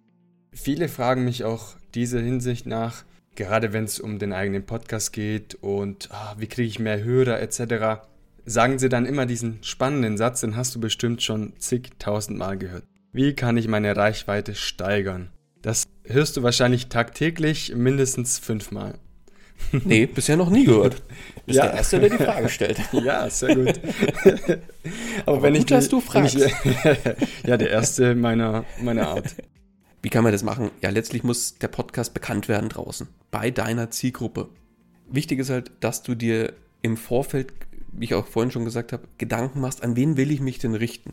Viele 0.54 0.88
fragen 0.88 1.26
mich 1.26 1.44
auch 1.44 1.76
diese 1.94 2.20
Hinsicht 2.20 2.64
nach, 2.66 3.04
gerade 3.34 3.74
wenn 3.74 3.84
es 3.84 4.00
um 4.00 4.18
den 4.18 4.32
eigenen 4.32 4.64
Podcast 4.64 5.12
geht 5.12 5.56
und 5.56 6.08
oh, 6.10 6.34
wie 6.38 6.46
kriege 6.46 6.68
ich 6.68 6.78
mehr 6.78 7.04
Hörer 7.04 7.38
etc., 7.40 8.06
sagen 8.46 8.78
sie 8.78 8.88
dann 8.88 9.04
immer 9.04 9.26
diesen 9.26 9.62
spannenden 9.62 10.16
Satz, 10.16 10.40
den 10.40 10.56
hast 10.56 10.74
du 10.74 10.80
bestimmt 10.80 11.22
schon 11.22 11.52
zigtausend 11.58 12.38
Mal 12.38 12.56
gehört. 12.56 12.84
Wie 13.12 13.34
kann 13.34 13.58
ich 13.58 13.68
meine 13.68 13.94
Reichweite 13.94 14.54
steigern? 14.54 15.28
Das 15.62 15.84
hörst 16.04 16.36
du 16.36 16.42
wahrscheinlich 16.42 16.88
tagtäglich 16.88 17.74
mindestens 17.74 18.38
fünfmal. 18.38 18.98
Nee, 19.84 20.06
bisher 20.06 20.36
noch 20.36 20.50
nie 20.50 20.64
gehört. 20.64 21.02
Bist 21.46 21.58
ja. 21.58 21.66
der 21.66 21.74
Erste, 21.74 22.00
der 22.00 22.10
die 22.10 22.16
Frage 22.16 22.48
stellt. 22.48 22.80
Ja, 22.92 23.30
sehr 23.30 23.54
gut. 23.54 23.80
Aber, 25.24 25.36
Aber 25.36 25.42
wenn 25.42 25.52
gut, 25.52 25.60
ich, 25.60 25.66
dass 25.66 25.88
du 25.88 26.00
fragst. 26.00 26.34
Ich, 26.36 26.52
ja, 27.46 27.56
der 27.56 27.70
Erste 27.70 28.16
meiner, 28.16 28.64
meiner 28.82 29.08
Art. 29.08 29.36
Wie 30.02 30.08
kann 30.08 30.24
man 30.24 30.32
das 30.32 30.42
machen? 30.42 30.72
Ja, 30.82 30.90
letztlich 30.90 31.22
muss 31.22 31.58
der 31.58 31.68
Podcast 31.68 32.12
bekannt 32.12 32.48
werden 32.48 32.68
draußen, 32.68 33.06
bei 33.30 33.52
deiner 33.52 33.90
Zielgruppe. 33.90 34.48
Wichtig 35.08 35.38
ist 35.38 35.50
halt, 35.50 35.70
dass 35.78 36.02
du 36.02 36.16
dir 36.16 36.54
im 36.82 36.96
Vorfeld, 36.96 37.52
wie 37.92 38.06
ich 38.06 38.14
auch 38.14 38.26
vorhin 38.26 38.50
schon 38.50 38.64
gesagt 38.64 38.92
habe, 38.92 39.06
Gedanken 39.18 39.60
machst, 39.60 39.84
an 39.84 39.94
wen 39.94 40.16
will 40.16 40.32
ich 40.32 40.40
mich 40.40 40.58
denn 40.58 40.74
richten? 40.74 41.12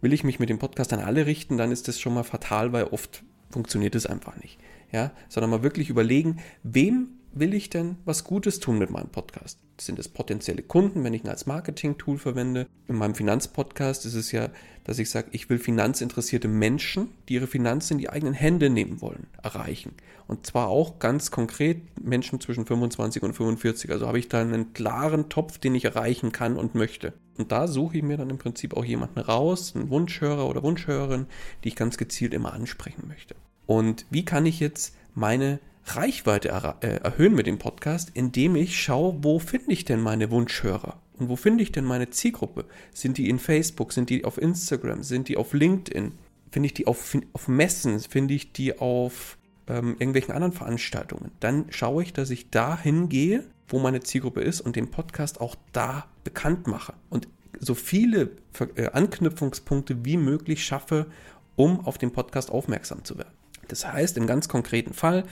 Will 0.00 0.14
ich 0.14 0.24
mich 0.24 0.38
mit 0.38 0.48
dem 0.48 0.58
Podcast 0.58 0.94
an 0.94 1.00
alle 1.00 1.26
richten, 1.26 1.58
dann 1.58 1.70
ist 1.70 1.86
das 1.86 2.00
schon 2.00 2.14
mal 2.14 2.22
fatal, 2.22 2.72
weil 2.72 2.84
oft 2.84 3.22
funktioniert 3.50 3.94
es 3.94 4.06
einfach 4.06 4.36
nicht. 4.36 4.58
Ja, 4.92 5.12
sondern 5.28 5.50
mal 5.50 5.62
wirklich 5.62 5.88
überlegen, 5.88 6.38
wem 6.62 7.19
will 7.32 7.54
ich 7.54 7.70
denn 7.70 7.96
was 8.04 8.24
Gutes 8.24 8.60
tun 8.60 8.78
mit 8.78 8.90
meinem 8.90 9.08
Podcast? 9.08 9.58
Sind 9.80 9.98
es 9.98 10.08
potenzielle 10.08 10.62
Kunden, 10.62 11.04
wenn 11.04 11.14
ich 11.14 11.24
ihn 11.24 11.30
als 11.30 11.46
Marketing-Tool 11.46 12.18
verwende? 12.18 12.66
In 12.88 12.96
meinem 12.96 13.14
Finanzpodcast 13.14 14.04
ist 14.04 14.14
es 14.14 14.32
ja, 14.32 14.50
dass 14.84 14.98
ich 14.98 15.10
sage, 15.10 15.28
ich 15.32 15.48
will 15.48 15.58
finanzinteressierte 15.58 16.48
Menschen, 16.48 17.08
die 17.28 17.34
ihre 17.34 17.46
Finanzen 17.46 17.94
in 17.94 17.98
die 17.98 18.10
eigenen 18.10 18.34
Hände 18.34 18.68
nehmen 18.68 19.00
wollen, 19.00 19.28
erreichen. 19.42 19.92
Und 20.26 20.46
zwar 20.46 20.68
auch 20.68 20.98
ganz 20.98 21.30
konkret 21.30 21.80
Menschen 22.00 22.40
zwischen 22.40 22.66
25 22.66 23.22
und 23.22 23.32
45. 23.32 23.90
Also 23.90 24.06
habe 24.06 24.18
ich 24.18 24.28
da 24.28 24.40
einen 24.40 24.72
klaren 24.74 25.28
Topf, 25.28 25.58
den 25.58 25.74
ich 25.74 25.84
erreichen 25.84 26.32
kann 26.32 26.56
und 26.56 26.74
möchte. 26.74 27.14
Und 27.38 27.52
da 27.52 27.68
suche 27.68 27.98
ich 27.98 28.02
mir 28.02 28.16
dann 28.16 28.30
im 28.30 28.38
Prinzip 28.38 28.76
auch 28.76 28.84
jemanden 28.84 29.18
raus, 29.18 29.74
einen 29.74 29.90
Wunschhörer 29.90 30.48
oder 30.48 30.62
Wunschhörerin, 30.62 31.26
die 31.64 31.68
ich 31.68 31.76
ganz 31.76 31.96
gezielt 31.96 32.34
immer 32.34 32.52
ansprechen 32.52 33.08
möchte. 33.08 33.34
Und 33.66 34.04
wie 34.10 34.24
kann 34.24 34.46
ich 34.46 34.60
jetzt 34.60 34.94
meine 35.14 35.58
Reichweite 35.84 36.48
er 36.48 36.76
äh, 36.80 36.96
erhöhen 36.96 37.34
mit 37.34 37.46
dem 37.46 37.58
Podcast, 37.58 38.10
indem 38.14 38.56
ich 38.56 38.80
schaue, 38.80 39.16
wo 39.22 39.38
finde 39.38 39.72
ich 39.72 39.84
denn 39.84 40.00
meine 40.00 40.30
Wunschhörer 40.30 41.00
und 41.18 41.28
wo 41.28 41.36
finde 41.36 41.62
ich 41.62 41.72
denn 41.72 41.84
meine 41.84 42.10
Zielgruppe? 42.10 42.64
Sind 42.92 43.18
die 43.18 43.28
in 43.28 43.38
Facebook, 43.38 43.92
sind 43.92 44.10
die 44.10 44.24
auf 44.24 44.38
Instagram, 44.38 45.02
sind 45.02 45.28
die 45.28 45.36
auf 45.36 45.52
LinkedIn? 45.52 46.12
Finde 46.50 46.66
ich 46.66 46.74
die 46.74 46.86
auf, 46.86 47.16
auf 47.32 47.46
Messen, 47.46 48.00
finde 48.00 48.34
ich 48.34 48.52
die 48.52 48.78
auf 48.78 49.36
ähm, 49.68 49.92
irgendwelchen 49.98 50.34
anderen 50.34 50.52
Veranstaltungen? 50.52 51.30
Dann 51.38 51.66
schaue 51.70 52.02
ich, 52.02 52.12
dass 52.12 52.30
ich 52.30 52.50
da 52.50 52.78
hingehe, 52.78 53.44
wo 53.68 53.78
meine 53.78 54.00
Zielgruppe 54.00 54.40
ist 54.40 54.60
und 54.60 54.76
den 54.76 54.90
Podcast 54.90 55.40
auch 55.40 55.56
da 55.72 56.06
bekannt 56.24 56.66
mache 56.66 56.94
und 57.08 57.28
so 57.58 57.74
viele 57.74 58.30
äh, 58.76 58.86
Anknüpfungspunkte 58.86 60.04
wie 60.04 60.16
möglich 60.16 60.64
schaffe, 60.64 61.06
um 61.54 61.80
auf 61.80 61.98
den 61.98 62.12
Podcast 62.12 62.50
aufmerksam 62.50 63.04
zu 63.04 63.18
werden. 63.18 63.34
Das 63.68 63.86
heißt, 63.86 64.16
im 64.16 64.26
ganz 64.26 64.48
konkreten 64.48 64.94
Fall, 64.94 65.24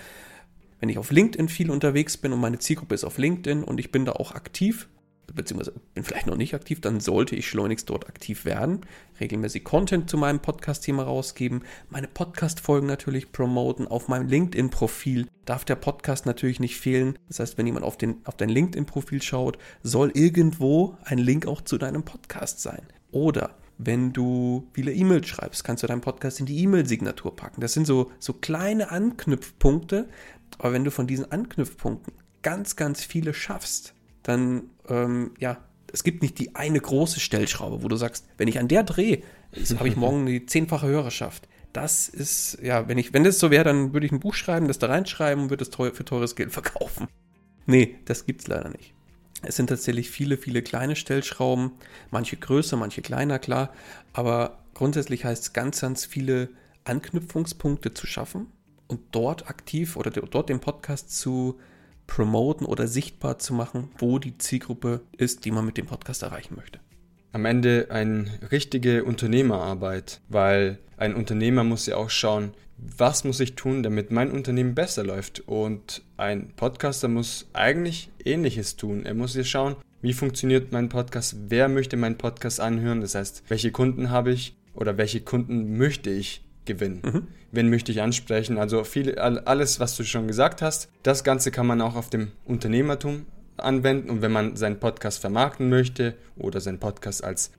wenn 0.81 0.89
ich 0.89 0.99
auf 0.99 1.11
LinkedIn 1.11 1.49
viel 1.49 1.71
unterwegs 1.71 2.17
bin 2.17 2.33
und 2.33 2.41
meine 2.41 2.59
Zielgruppe 2.59 2.95
ist 2.95 3.05
auf 3.05 3.19
LinkedIn 3.19 3.65
und 3.65 3.81
ich 3.81 3.93
bin 3.93 4.05
da 4.05 4.13
auch 4.13 4.33
aktiv, 4.33 4.89
beziehungsweise 5.35 5.75
bin 5.95 6.05
vielleicht 6.05 6.27
noch 6.27 6.37
nicht 6.37 6.55
aktiv, 6.55 6.81
dann 6.81 7.01
sollte 7.01 7.37
ich 7.37 7.49
schleunigst 7.49 7.89
dort 7.91 8.09
aktiv 8.09 8.45
werden, 8.45 8.81
regelmäßig 9.21 9.65
Content 9.65 10.09
zu 10.09 10.17
meinem 10.17 10.41
Podcast-Thema 10.41 11.03
rausgeben, 11.03 11.63
meine 11.91 12.09
Podcast-Folgen 12.09 12.87
natürlich 12.87 13.33
promoten, 13.33 13.87
auf 13.87 14.09
meinem 14.09 14.29
LinkedIn-Profil 14.29 15.27
darf 15.45 15.65
der 15.65 15.77
Podcast 15.77 16.27
natürlich 16.27 16.61
nicht 16.61 16.77
fehlen. 16.77 17.19
Das 17.29 17.41
heißt, 17.41 17.59
wenn 17.59 17.67
jemand 17.67 17.85
auf, 17.85 17.97
den, 17.97 18.17
auf 18.25 18.37
dein 18.37 18.49
LinkedIn-Profil 18.49 19.23
schaut, 19.23 19.59
soll 19.83 20.11
irgendwo 20.15 20.97
ein 21.05 21.19
Link 21.19 21.47
auch 21.47 21.61
zu 21.61 21.79
deinem 21.79 22.05
Podcast 22.05 22.61
sein. 22.61 22.83
Oder 23.11 23.55
wenn 23.79 24.13
du 24.13 24.69
viele 24.73 24.93
E-Mails 24.93 25.29
schreibst, 25.29 25.63
kannst 25.65 25.83
du 25.83 25.87
deinen 25.87 26.01
Podcast 26.01 26.41
in 26.41 26.47
die 26.47 26.61
E-Mail-Signatur 26.63 27.35
packen. 27.37 27.61
Das 27.61 27.73
sind 27.73 27.87
so, 27.87 28.11
so 28.19 28.33
kleine 28.33 28.91
Anknüpfpunkte, 28.91 30.09
aber 30.59 30.73
wenn 30.73 30.85
du 30.85 30.91
von 30.91 31.07
diesen 31.07 31.31
Anknüpfpunkten 31.31 32.13
ganz, 32.43 32.77
ganz 32.77 33.05
viele 33.05 33.33
schaffst, 33.33 33.95
dann, 34.25 34.65
ähm, 34.89 35.33
ja, 35.39 35.59
es 35.93 36.03
gibt 36.03 36.23
nicht 36.23 36.39
die 36.39 36.57
eine 36.57 36.81
große 36.81 37.21
Stellschraube, 37.21 37.83
wo 37.83 37.89
du 37.89 37.97
sagst, 37.97 38.27
wenn 38.37 38.49
ich 38.49 38.59
an 38.59 38.69
der 38.69 38.83
drehe, 38.83 39.23
habe 39.79 39.89
ich 39.89 39.97
morgen 39.97 40.27
die 40.27 40.45
zehnfache 40.45 40.89
Hörerschaft. 40.89 41.49
Das 41.73 42.09
ist, 42.09 42.59
ja, 42.63 42.89
wenn 42.89 42.99
ich, 42.99 43.13
wenn 43.13 43.25
das 43.25 43.39
so 43.39 43.51
wäre, 43.51 43.65
dann 43.65 43.93
würde 43.93 44.07
ich 44.07 44.13
ein 44.13 44.21
Buch 44.21 44.35
schreiben, 44.35 44.69
das 44.69 44.79
da 44.79 44.89
reinschreiben 44.89 45.45
und 45.45 45.51
würde 45.51 45.63
es 45.63 45.71
teuer, 45.71 45.95
für 45.95 46.05
teures 46.05 46.35
Geld 46.35 46.53
verkaufen. 46.53 47.07
Nee, 47.67 47.97
das 48.07 48.27
gibt's 48.27 48.49
leider 48.49 48.71
nicht. 48.71 48.95
Es 49.43 49.57
sind 49.57 49.69
tatsächlich 49.69 50.11
viele, 50.11 50.37
viele 50.37 50.63
kleine 50.63 50.97
Stellschrauben, 50.97 51.73
manche 52.11 52.37
größer, 52.37 52.77
manche 52.77 53.03
kleiner, 53.03 53.39
klar, 53.39 53.73
aber 54.13 54.59
grundsätzlich 54.75 55.25
heißt 55.25 55.43
es 55.43 55.53
ganz, 55.53 55.81
ganz 55.81 56.05
viele 56.05 56.49
Anknüpfungspunkte 56.85 57.95
zu 57.95 58.07
schaffen 58.07 58.47
und 58.89 59.01
dort 59.13 59.49
aktiv 59.49 59.97
oder 59.97 60.11
dort 60.11 60.49
den 60.49 60.61
Podcast 60.61 61.17
zu 61.17 61.59
promoten 62.07 62.67
oder 62.67 62.89
sichtbar 62.89 63.39
zu 63.39 63.55
machen, 63.55 63.91
wo 63.99 64.19
die 64.19 64.39
Zielgruppe 64.39 65.03
ist, 65.17 65.45
die 65.45 65.51
man 65.53 65.67
mit 65.67 65.77
dem 65.77 65.87
Podcast 65.87 66.23
erreichen 66.23 66.57
möchte. 66.57 66.81
Am 67.33 67.45
Ende 67.45 67.89
eine 67.91 68.27
richtige 68.51 69.05
Unternehmerarbeit, 69.05 70.21
weil 70.29 70.79
ein 70.97 71.15
Unternehmer 71.15 71.63
muss 71.63 71.87
ja 71.87 71.97
auch 71.97 72.11
schauen, 72.11 72.53
was 72.79 73.25
muss 73.25 73.41
ich 73.41 73.55
tun, 73.55 73.83
damit 73.83 74.11
mein 74.11 74.31
Unternehmen 74.31 74.75
besser 74.75 75.05
läuft. 75.05 75.41
Und 75.41 76.03
ein 76.17 76.53
Podcaster 76.57 77.09
muss 77.09 77.49
eigentlich 77.53 78.11
ähnliches 78.25 78.77
tun. 78.77 79.05
Er 79.05 79.15
muss 79.15 79.35
ja 79.35 79.45
schauen, 79.45 79.77
wie 80.01 80.13
funktioniert 80.13 80.71
mein 80.73 80.89
Podcast, 80.89 81.37
wer 81.49 81.69
möchte 81.69 81.97
meinen 81.97 82.19
Podcast 82.19 82.61
anhören, 82.61 83.01
das 83.01 83.17
heißt, 83.17 83.43
welche 83.49 83.73
Kunden 83.73 84.11
habe 84.11 84.33
ich 84.33 84.57
oder 84.75 84.97
welche 84.97 85.21
Kunden 85.21 85.77
möchte 85.77 86.11
ich 86.11 86.45
gewinnen. 86.67 87.03
Mhm. 87.05 87.27
Wen 87.51 87.71
möchte 87.71 87.91
ich 87.91 88.01
ansprechen? 88.01 88.59
Also 88.59 88.85
viel, 88.85 89.19
alles, 89.19 89.81
was 89.81 89.97
du 89.97 90.05
schon 90.05 90.29
gesagt 90.29 90.63
hast. 90.63 90.89
Das 91.03 91.25
Ganze 91.25 91.51
kann 91.51 91.67
man 91.67 91.81
auch 91.81 91.97
auf 91.97 92.11
dem 92.11 92.31
Unternehmertum 92.45 93.27
anwenden 93.57 94.11
und 94.11 94.23
wenn 94.23 94.31
man 94.31 94.55
seinen 94.55 94.79
Podcast 94.79 95.19
vermarkten 95.19 95.69
möchte 95.69 96.15
oder 96.37 96.61
seinen 96.61 96.79
Podcast 96.79 97.25
als 97.25 97.51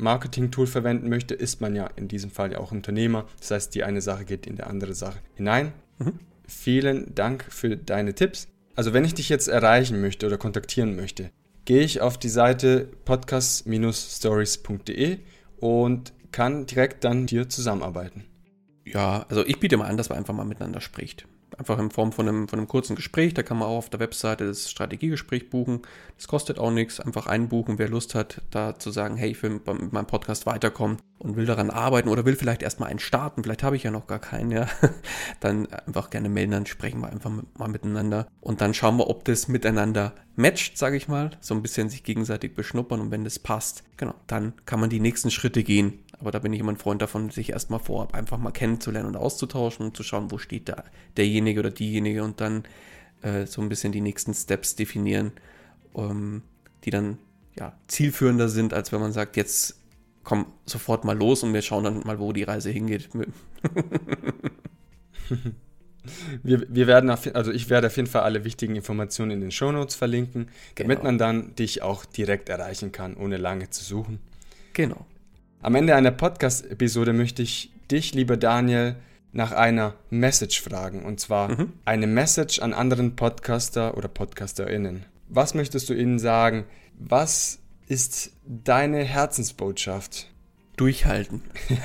Online-Marketing-Tool 0.00 0.66
verwenden 0.66 1.08
möchte, 1.08 1.34
ist 1.34 1.60
man 1.60 1.76
ja 1.76 1.86
in 1.96 2.08
diesem 2.08 2.30
Fall 2.30 2.52
ja 2.52 2.58
auch 2.58 2.72
Unternehmer. 2.72 3.26
Das 3.38 3.50
heißt, 3.50 3.74
die 3.74 3.84
eine 3.84 4.00
Sache 4.00 4.24
geht 4.24 4.46
in 4.46 4.56
die 4.56 4.62
andere 4.62 4.94
Sache 4.94 5.18
hinein. 5.34 5.74
Mhm. 5.98 6.14
Vielen 6.46 7.14
Dank 7.14 7.44
für 7.48 7.76
deine 7.76 8.14
Tipps. 8.14 8.48
Also 8.74 8.92
wenn 8.92 9.04
ich 9.04 9.14
dich 9.14 9.28
jetzt 9.28 9.46
erreichen 9.48 10.00
möchte 10.00 10.26
oder 10.26 10.38
kontaktieren 10.38 10.96
möchte, 10.96 11.30
gehe 11.64 11.82
ich 11.82 12.00
auf 12.00 12.18
die 12.18 12.28
Seite 12.28 12.88
podcast-stories.de 13.04 15.18
und 15.58 16.12
kann 16.32 16.66
direkt 16.66 17.04
dann 17.04 17.26
dir 17.26 17.48
zusammenarbeiten. 17.48 18.24
Ja, 18.84 19.26
also 19.28 19.46
ich 19.46 19.60
biete 19.60 19.76
mal 19.76 19.86
an, 19.86 19.98
dass 19.98 20.08
man 20.08 20.18
einfach 20.18 20.34
mal 20.34 20.44
miteinander 20.44 20.80
spricht 20.80 21.28
einfach 21.58 21.78
in 21.78 21.90
Form 21.90 22.12
von 22.12 22.28
einem, 22.28 22.48
von 22.48 22.58
einem 22.58 22.68
kurzen 22.68 22.96
Gespräch. 22.96 23.34
Da 23.34 23.42
kann 23.42 23.58
man 23.58 23.68
auch 23.68 23.78
auf 23.78 23.90
der 23.90 24.00
Webseite 24.00 24.46
das 24.46 24.70
Strategiegespräch 24.70 25.50
buchen. 25.50 25.82
Das 26.16 26.28
kostet 26.28 26.58
auch 26.58 26.70
nichts. 26.70 27.00
Einfach 27.00 27.26
einbuchen, 27.26 27.78
wer 27.78 27.88
Lust 27.88 28.14
hat, 28.14 28.42
da 28.50 28.78
zu 28.78 28.90
sagen, 28.90 29.16
hey, 29.16 29.30
ich 29.30 29.42
will 29.42 29.50
mit 29.50 29.92
meinem 29.92 30.06
Podcast 30.06 30.46
weiterkommen 30.46 30.98
und 31.18 31.36
will 31.36 31.46
daran 31.46 31.70
arbeiten 31.70 32.08
oder 32.08 32.24
will 32.24 32.36
vielleicht 32.36 32.62
erstmal 32.62 32.90
einen 32.90 32.98
starten. 32.98 33.42
Vielleicht 33.42 33.62
habe 33.62 33.76
ich 33.76 33.82
ja 33.82 33.90
noch 33.90 34.06
gar 34.06 34.18
keinen, 34.18 34.50
ja. 34.50 34.66
Dann 35.40 35.66
einfach 35.66 36.10
gerne 36.10 36.28
melden, 36.28 36.52
dann 36.52 36.66
sprechen 36.66 37.00
wir 37.00 37.10
einfach 37.10 37.30
mal 37.58 37.68
miteinander. 37.68 38.26
Und 38.40 38.60
dann 38.60 38.74
schauen 38.74 38.96
wir, 38.96 39.08
ob 39.08 39.24
das 39.24 39.48
miteinander 39.48 40.14
matcht, 40.36 40.78
sage 40.78 40.96
ich 40.96 41.08
mal. 41.08 41.30
So 41.40 41.54
ein 41.54 41.62
bisschen 41.62 41.88
sich 41.88 42.02
gegenseitig 42.02 42.54
beschnuppern 42.54 43.00
und 43.00 43.10
wenn 43.10 43.24
das 43.24 43.38
passt, 43.38 43.84
genau, 43.96 44.14
dann 44.26 44.54
kann 44.64 44.80
man 44.80 44.90
die 44.90 45.00
nächsten 45.00 45.30
Schritte 45.30 45.62
gehen. 45.62 46.00
Aber 46.20 46.30
da 46.30 46.38
bin 46.38 46.52
ich 46.52 46.60
immer 46.60 46.72
ein 46.72 46.76
Freund 46.76 47.00
davon, 47.00 47.30
sich 47.30 47.50
erstmal 47.50 47.80
vorab 47.80 48.14
einfach 48.14 48.38
mal 48.38 48.50
kennenzulernen 48.50 49.08
und 49.08 49.16
auszutauschen 49.16 49.86
und 49.86 49.96
zu 49.96 50.02
schauen, 50.02 50.30
wo 50.30 50.38
steht 50.38 50.68
da 50.68 50.84
derjenige 51.16 51.60
oder 51.60 51.70
diejenige 51.70 52.22
und 52.22 52.40
dann 52.40 52.64
äh, 53.22 53.46
so 53.46 53.62
ein 53.62 53.70
bisschen 53.70 53.92
die 53.92 54.02
nächsten 54.02 54.34
Steps 54.34 54.76
definieren, 54.76 55.32
ähm, 55.96 56.42
die 56.84 56.90
dann 56.90 57.18
ja, 57.58 57.72
zielführender 57.88 58.48
sind, 58.48 58.74
als 58.74 58.92
wenn 58.92 59.00
man 59.00 59.12
sagt, 59.12 59.36
jetzt 59.36 59.80
komm 60.22 60.46
sofort 60.66 61.04
mal 61.04 61.16
los 61.16 61.42
und 61.42 61.54
wir 61.54 61.62
schauen 61.62 61.84
dann 61.84 62.02
mal, 62.04 62.18
wo 62.18 62.32
die 62.32 62.42
Reise 62.42 62.70
hingeht. 62.70 63.08
wir, 66.42 66.66
wir 66.68 66.86
werden 66.86 67.10
auf, 67.10 67.34
also 67.34 67.50
ich 67.50 67.70
werde 67.70 67.86
auf 67.86 67.96
jeden 67.96 68.08
Fall 68.08 68.22
alle 68.22 68.44
wichtigen 68.44 68.76
Informationen 68.76 69.30
in 69.30 69.40
den 69.40 69.50
Shownotes 69.50 69.94
verlinken, 69.94 70.48
damit 70.76 70.98
genau. 70.98 71.08
man 71.08 71.18
dann 71.18 71.54
dich 71.54 71.82
auch 71.82 72.04
direkt 72.04 72.50
erreichen 72.50 72.92
kann, 72.92 73.16
ohne 73.16 73.38
lange 73.38 73.70
zu 73.70 73.82
suchen. 73.82 74.20
Genau. 74.74 75.06
Am 75.62 75.74
Ende 75.74 75.94
einer 75.94 76.10
Podcast-Episode 76.10 77.12
möchte 77.12 77.42
ich 77.42 77.70
dich, 77.90 78.14
lieber 78.14 78.38
Daniel, 78.38 78.96
nach 79.32 79.52
einer 79.52 79.94
Message 80.08 80.62
fragen. 80.62 81.04
Und 81.04 81.20
zwar 81.20 81.50
mhm. 81.50 81.74
eine 81.84 82.06
Message 82.06 82.60
an 82.60 82.72
anderen 82.72 83.14
Podcaster 83.14 83.94
oder 83.94 84.08
PodcasterInnen. 84.08 85.04
Was 85.28 85.52
möchtest 85.52 85.90
du 85.90 85.92
ihnen 85.92 86.18
sagen? 86.18 86.64
Was 86.98 87.58
ist 87.88 88.32
deine 88.46 89.04
Herzensbotschaft? 89.04 90.30
Durchhalten. 90.78 91.42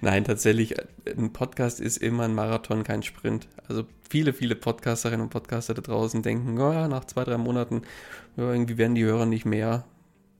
Nein, 0.00 0.22
tatsächlich, 0.22 0.76
ein 1.04 1.32
Podcast 1.32 1.80
ist 1.80 1.96
immer 1.96 2.26
ein 2.26 2.34
Marathon, 2.34 2.84
kein 2.84 3.02
Sprint. 3.02 3.48
Also 3.66 3.86
viele, 4.08 4.32
viele 4.32 4.54
Podcasterinnen 4.54 5.22
und 5.22 5.30
Podcaster 5.30 5.74
da 5.74 5.82
draußen 5.82 6.22
denken, 6.22 6.60
oh 6.60 6.86
nach 6.86 7.06
zwei, 7.06 7.24
drei 7.24 7.38
Monaten, 7.38 7.82
ja, 8.36 8.52
irgendwie 8.52 8.78
werden 8.78 8.94
die 8.94 9.02
Hörer 9.02 9.26
nicht 9.26 9.46
mehr. 9.46 9.84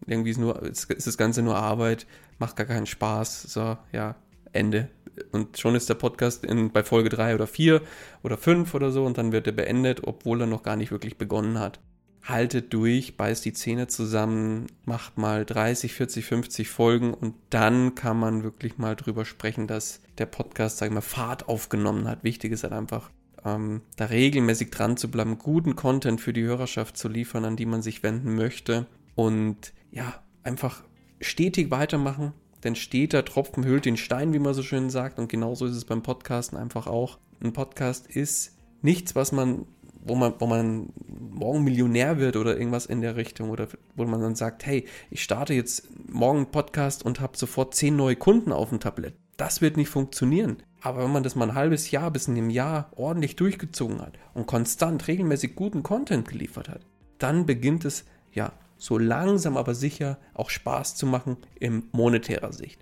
Irgendwie 0.07 0.31
ist, 0.31 0.39
nur, 0.39 0.63
ist 0.63 0.89
das 0.89 1.19
Ganze 1.19 1.43
nur 1.43 1.57
Arbeit, 1.57 2.07
macht 2.39 2.57
gar 2.57 2.67
keinen 2.67 2.87
Spaß. 2.87 3.43
So, 3.43 3.77
ja, 3.93 4.17
Ende. 4.53 4.89
Und 5.33 5.59
schon 5.59 5.75
ist 5.75 5.89
der 5.89 5.95
Podcast 5.95 6.45
in, 6.45 6.71
bei 6.71 6.83
Folge 6.83 7.09
3 7.09 7.35
oder 7.35 7.47
4 7.47 7.81
oder 8.23 8.37
5 8.37 8.75
oder 8.75 8.91
so 8.91 9.05
und 9.05 9.19
dann 9.19 9.33
wird 9.33 9.47
er 9.47 9.53
beendet, 9.53 10.03
obwohl 10.05 10.43
er 10.43 10.47
noch 10.47 10.63
gar 10.63 10.77
nicht 10.77 10.91
wirklich 10.91 11.17
begonnen 11.17 11.59
hat. 11.59 11.81
Haltet 12.23 12.73
durch, 12.75 13.17
beißt 13.17 13.45
die 13.45 13.53
Zähne 13.53 13.87
zusammen, 13.87 14.67
macht 14.85 15.17
mal 15.17 15.45
30, 15.45 15.95
40, 15.95 16.25
50 16.25 16.69
Folgen 16.69 17.15
und 17.15 17.35
dann 17.51 17.95
kann 17.95 18.19
man 18.19 18.43
wirklich 18.43 18.79
mal 18.79 18.97
drüber 18.97 19.25
sprechen, 19.25 19.67
dass 19.67 20.01
der 20.19 20.27
Podcast, 20.27 20.79
sag 20.79 20.89
ich 20.89 20.95
mal, 20.95 21.01
Fahrt 21.01 21.49
aufgenommen 21.49 22.09
hat. 22.09 22.25
Wichtig 22.25 22.53
ist 22.53 22.65
halt 22.65 22.73
einfach, 22.73 23.11
ähm, 23.45 23.83
da 23.97 24.07
regelmäßig 24.07 24.71
dran 24.71 24.97
zu 24.97 25.11
bleiben, 25.11 25.39
guten 25.39 25.77
Content 25.77 26.21
für 26.21 26.33
die 26.33 26.43
Hörerschaft 26.43 26.97
zu 26.97 27.09
liefern, 27.09 27.45
an 27.45 27.57
die 27.57 27.67
man 27.67 27.81
sich 27.81 28.03
wenden 28.03 28.35
möchte 28.35 28.87
und 29.15 29.73
ja, 29.91 30.23
einfach 30.43 30.83
stetig 31.21 31.71
weitermachen, 31.71 32.33
denn 32.65 32.75
steter 32.75 33.25
Tropfen 33.25 33.65
hüllt 33.65 33.85
den 33.85 33.97
Stein, 33.97 34.33
wie 34.33 34.39
man 34.39 34.55
so 34.55 34.63
schön 34.63 34.91
sagt. 34.91 35.19
Und 35.19 35.29
genauso 35.29 35.67
ist 35.67 35.77
es 35.77 35.85
beim 35.85 36.03
Podcasten 36.03 36.59
einfach 36.59 36.87
auch. 36.87 37.19
Ein 37.43 37.53
Podcast 37.53 38.07
ist 38.07 38.57
nichts, 38.83 39.15
was 39.15 39.33
man, 39.33 39.67
wo 40.05 40.15
man, 40.15 40.35
wo 40.39 40.47
man 40.47 40.93
morgen 41.31 41.65
Millionär 41.65 42.19
wird 42.19 42.37
oder 42.37 42.57
irgendwas 42.57 42.87
in 42.87 43.01
der 43.01 43.17
Richtung 43.17 43.51
oder 43.51 43.69
wo 43.95 44.05
man 44.05 44.21
dann 44.21 44.35
sagt, 44.35 44.65
hey, 44.67 44.87
ich 45.11 45.23
starte 45.23 45.55
jetzt 45.55 45.89
morgen 46.09 46.39
einen 46.39 46.51
Podcast 46.51 47.05
und 47.05 47.21
habe 47.21 47.37
sofort 47.37 47.75
zehn 47.75 47.97
neue 47.97 48.17
Kunden 48.17 48.53
auf 48.53 48.71
dem 48.71 48.81
Tablett. 48.81 49.15
Das 49.37 49.61
wird 49.61 49.77
nicht 49.77 49.91
funktionieren. 49.91 50.57
Aber 50.81 51.03
wenn 51.03 51.13
man 51.13 51.23
das 51.23 51.35
mal 51.35 51.51
ein 51.51 51.55
halbes 51.55 51.91
Jahr 51.91 52.11
bis 52.11 52.29
in 52.29 52.37
einem 52.37 52.51
Jahr 52.51 52.91
ordentlich 52.97 53.37
durchgezogen 53.37 54.01
hat 54.01 54.19
und 54.35 54.47
konstant 54.47 55.09
regelmäßig 55.09 55.57
guten 55.57 55.83
Content 55.83 56.29
geliefert 56.29 56.69
hat, 56.69 56.81
dann 57.19 57.45
beginnt 57.45 57.85
es 57.85 58.05
ja 58.33 58.53
so 58.79 58.99
langsam 58.99 59.57
aber 59.57 59.75
sicher 59.75 60.19
auch 60.35 60.51
Spaß 60.51 60.95
zu 60.97 61.07
machen 61.07 61.37
in 61.59 61.85
monetärer 61.93 62.53
Sicht. 62.53 62.81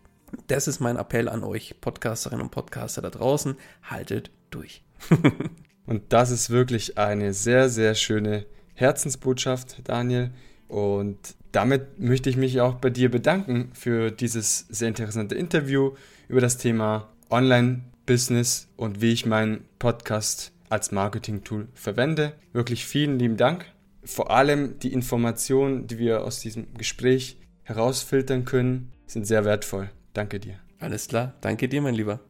Das 0.48 0.66
ist 0.66 0.80
mein 0.80 0.96
Appell 0.96 1.28
an 1.28 1.44
euch 1.44 1.80
Podcasterinnen 1.80 2.42
und 2.42 2.50
Podcaster 2.50 3.02
da 3.02 3.10
draußen. 3.10 3.56
Haltet 3.82 4.30
durch. 4.50 4.82
und 5.86 6.02
das 6.12 6.30
ist 6.30 6.50
wirklich 6.50 6.98
eine 6.98 7.32
sehr, 7.32 7.68
sehr 7.68 7.94
schöne 7.94 8.46
Herzensbotschaft, 8.74 9.76
Daniel. 9.84 10.30
Und 10.68 11.18
damit 11.52 12.00
möchte 12.00 12.30
ich 12.30 12.36
mich 12.36 12.60
auch 12.60 12.74
bei 12.74 12.90
dir 12.90 13.10
bedanken 13.10 13.70
für 13.74 14.10
dieses 14.10 14.66
sehr 14.68 14.88
interessante 14.88 15.36
Interview 15.36 15.92
über 16.28 16.40
das 16.40 16.56
Thema 16.56 17.08
Online-Business 17.30 18.68
und 18.76 19.00
wie 19.00 19.12
ich 19.12 19.26
meinen 19.26 19.64
Podcast 19.78 20.52
als 20.68 20.90
Marketing-Tool 20.90 21.68
verwende. 21.74 22.32
Wirklich 22.52 22.84
vielen 22.86 23.18
lieben 23.18 23.36
Dank 23.36 23.66
vor 24.04 24.30
allem 24.30 24.78
die 24.78 24.92
Informationen, 24.92 25.86
die 25.86 25.98
wir 25.98 26.24
aus 26.24 26.40
diesem 26.40 26.72
Gespräch 26.74 27.38
herausfiltern 27.62 28.44
können, 28.44 28.92
sind 29.06 29.26
sehr 29.26 29.44
wertvoll. 29.44 29.90
Danke 30.12 30.40
dir. 30.40 30.58
Alles 30.78 31.08
klar, 31.08 31.34
danke 31.40 31.68
dir, 31.68 31.80
mein 31.82 31.94
Lieber. 31.94 32.20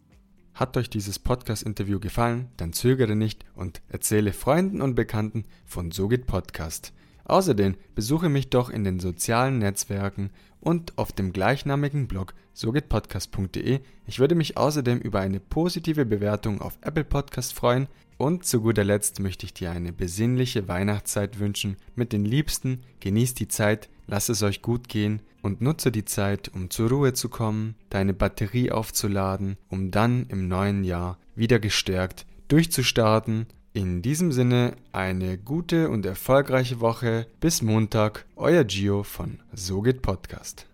Hat 0.55 0.77
euch 0.77 0.89
dieses 0.89 1.19
Podcast-Interview 1.19 1.99
gefallen, 1.99 2.49
dann 2.57 2.73
zögere 2.73 3.17
nicht 3.17 3.45
und 3.57 3.83
erzähle 3.89 4.33
Freunden 4.33 4.81
und 4.81 4.95
Bekannten 4.95 5.45
von 5.65 5.91
SoGit 5.91 6.27
Podcast. 6.27 6.93
Außerdem 7.25 7.75
besuche 7.95 8.29
mich 8.29 8.51
doch 8.51 8.71
in 8.71 8.85
den 8.85 9.01
sozialen 9.01 9.59
Netzwerken 9.59 10.31
und 10.61 10.97
auf 10.97 11.13
dem 11.13 11.33
gleichnamigen 11.33 12.07
Blog 12.07 12.35
sogitpodcast.de. 12.53 13.81
Ich 14.07 14.19
würde 14.19 14.35
mich 14.35 14.57
außerdem 14.57 14.99
über 15.01 15.21
eine 15.21 15.41
positive 15.41 16.07
Bewertung 16.07 16.61
auf 16.61 16.79
Apple 16.83 17.05
Podcast 17.05 17.55
freuen 17.55 17.89
und 18.19 18.45
zu 18.45 18.61
guter 18.61 18.85
Letzt 18.85 19.21
möchte 19.21 19.47
ich 19.47 19.55
dir 19.55 19.71
eine 19.71 19.93
besinnliche 19.93 20.69
Weihnachtszeit 20.69 21.39
wünschen 21.39 21.77
mit 21.95 22.13
den 22.13 22.25
Liebsten. 22.25 22.81
Genießt 23.01 23.39
die 23.41 23.49
Zeit, 23.49 23.89
lass 24.07 24.29
es 24.29 24.43
euch 24.43 24.63
gut 24.63 24.89
gehen 24.89 25.21
und 25.43 25.61
nutze 25.61 25.93
die 25.93 26.05
Zeit, 26.05 26.51
um 26.55 26.71
zur 26.71 26.91
Ruhe 26.91 27.13
zu 27.13 27.29
kommen, 27.29 27.75
deine 27.91 28.15
Batterie 28.15 28.71
aufzuladen, 28.71 29.57
um 29.69 29.91
dann 29.91 30.27
im 30.29 30.49
neuen 30.49 30.85
Jahr 30.85 31.19
wieder 31.35 31.59
gestärkt 31.59 32.27
durchzustarten. 32.49 33.47
In 33.73 34.03
diesem 34.03 34.31
Sinne 34.31 34.77
eine 34.93 35.37
gute 35.37 35.91
und 35.91 36.07
erfolgreiche 36.07 36.81
Woche. 36.81 37.27
Bis 37.41 37.61
Montag, 37.61 38.25
euer 38.37 38.65
Gio 38.65 39.03
von 39.03 39.41
So 39.53 39.83
geht 39.83 40.01
Podcast. 40.01 40.67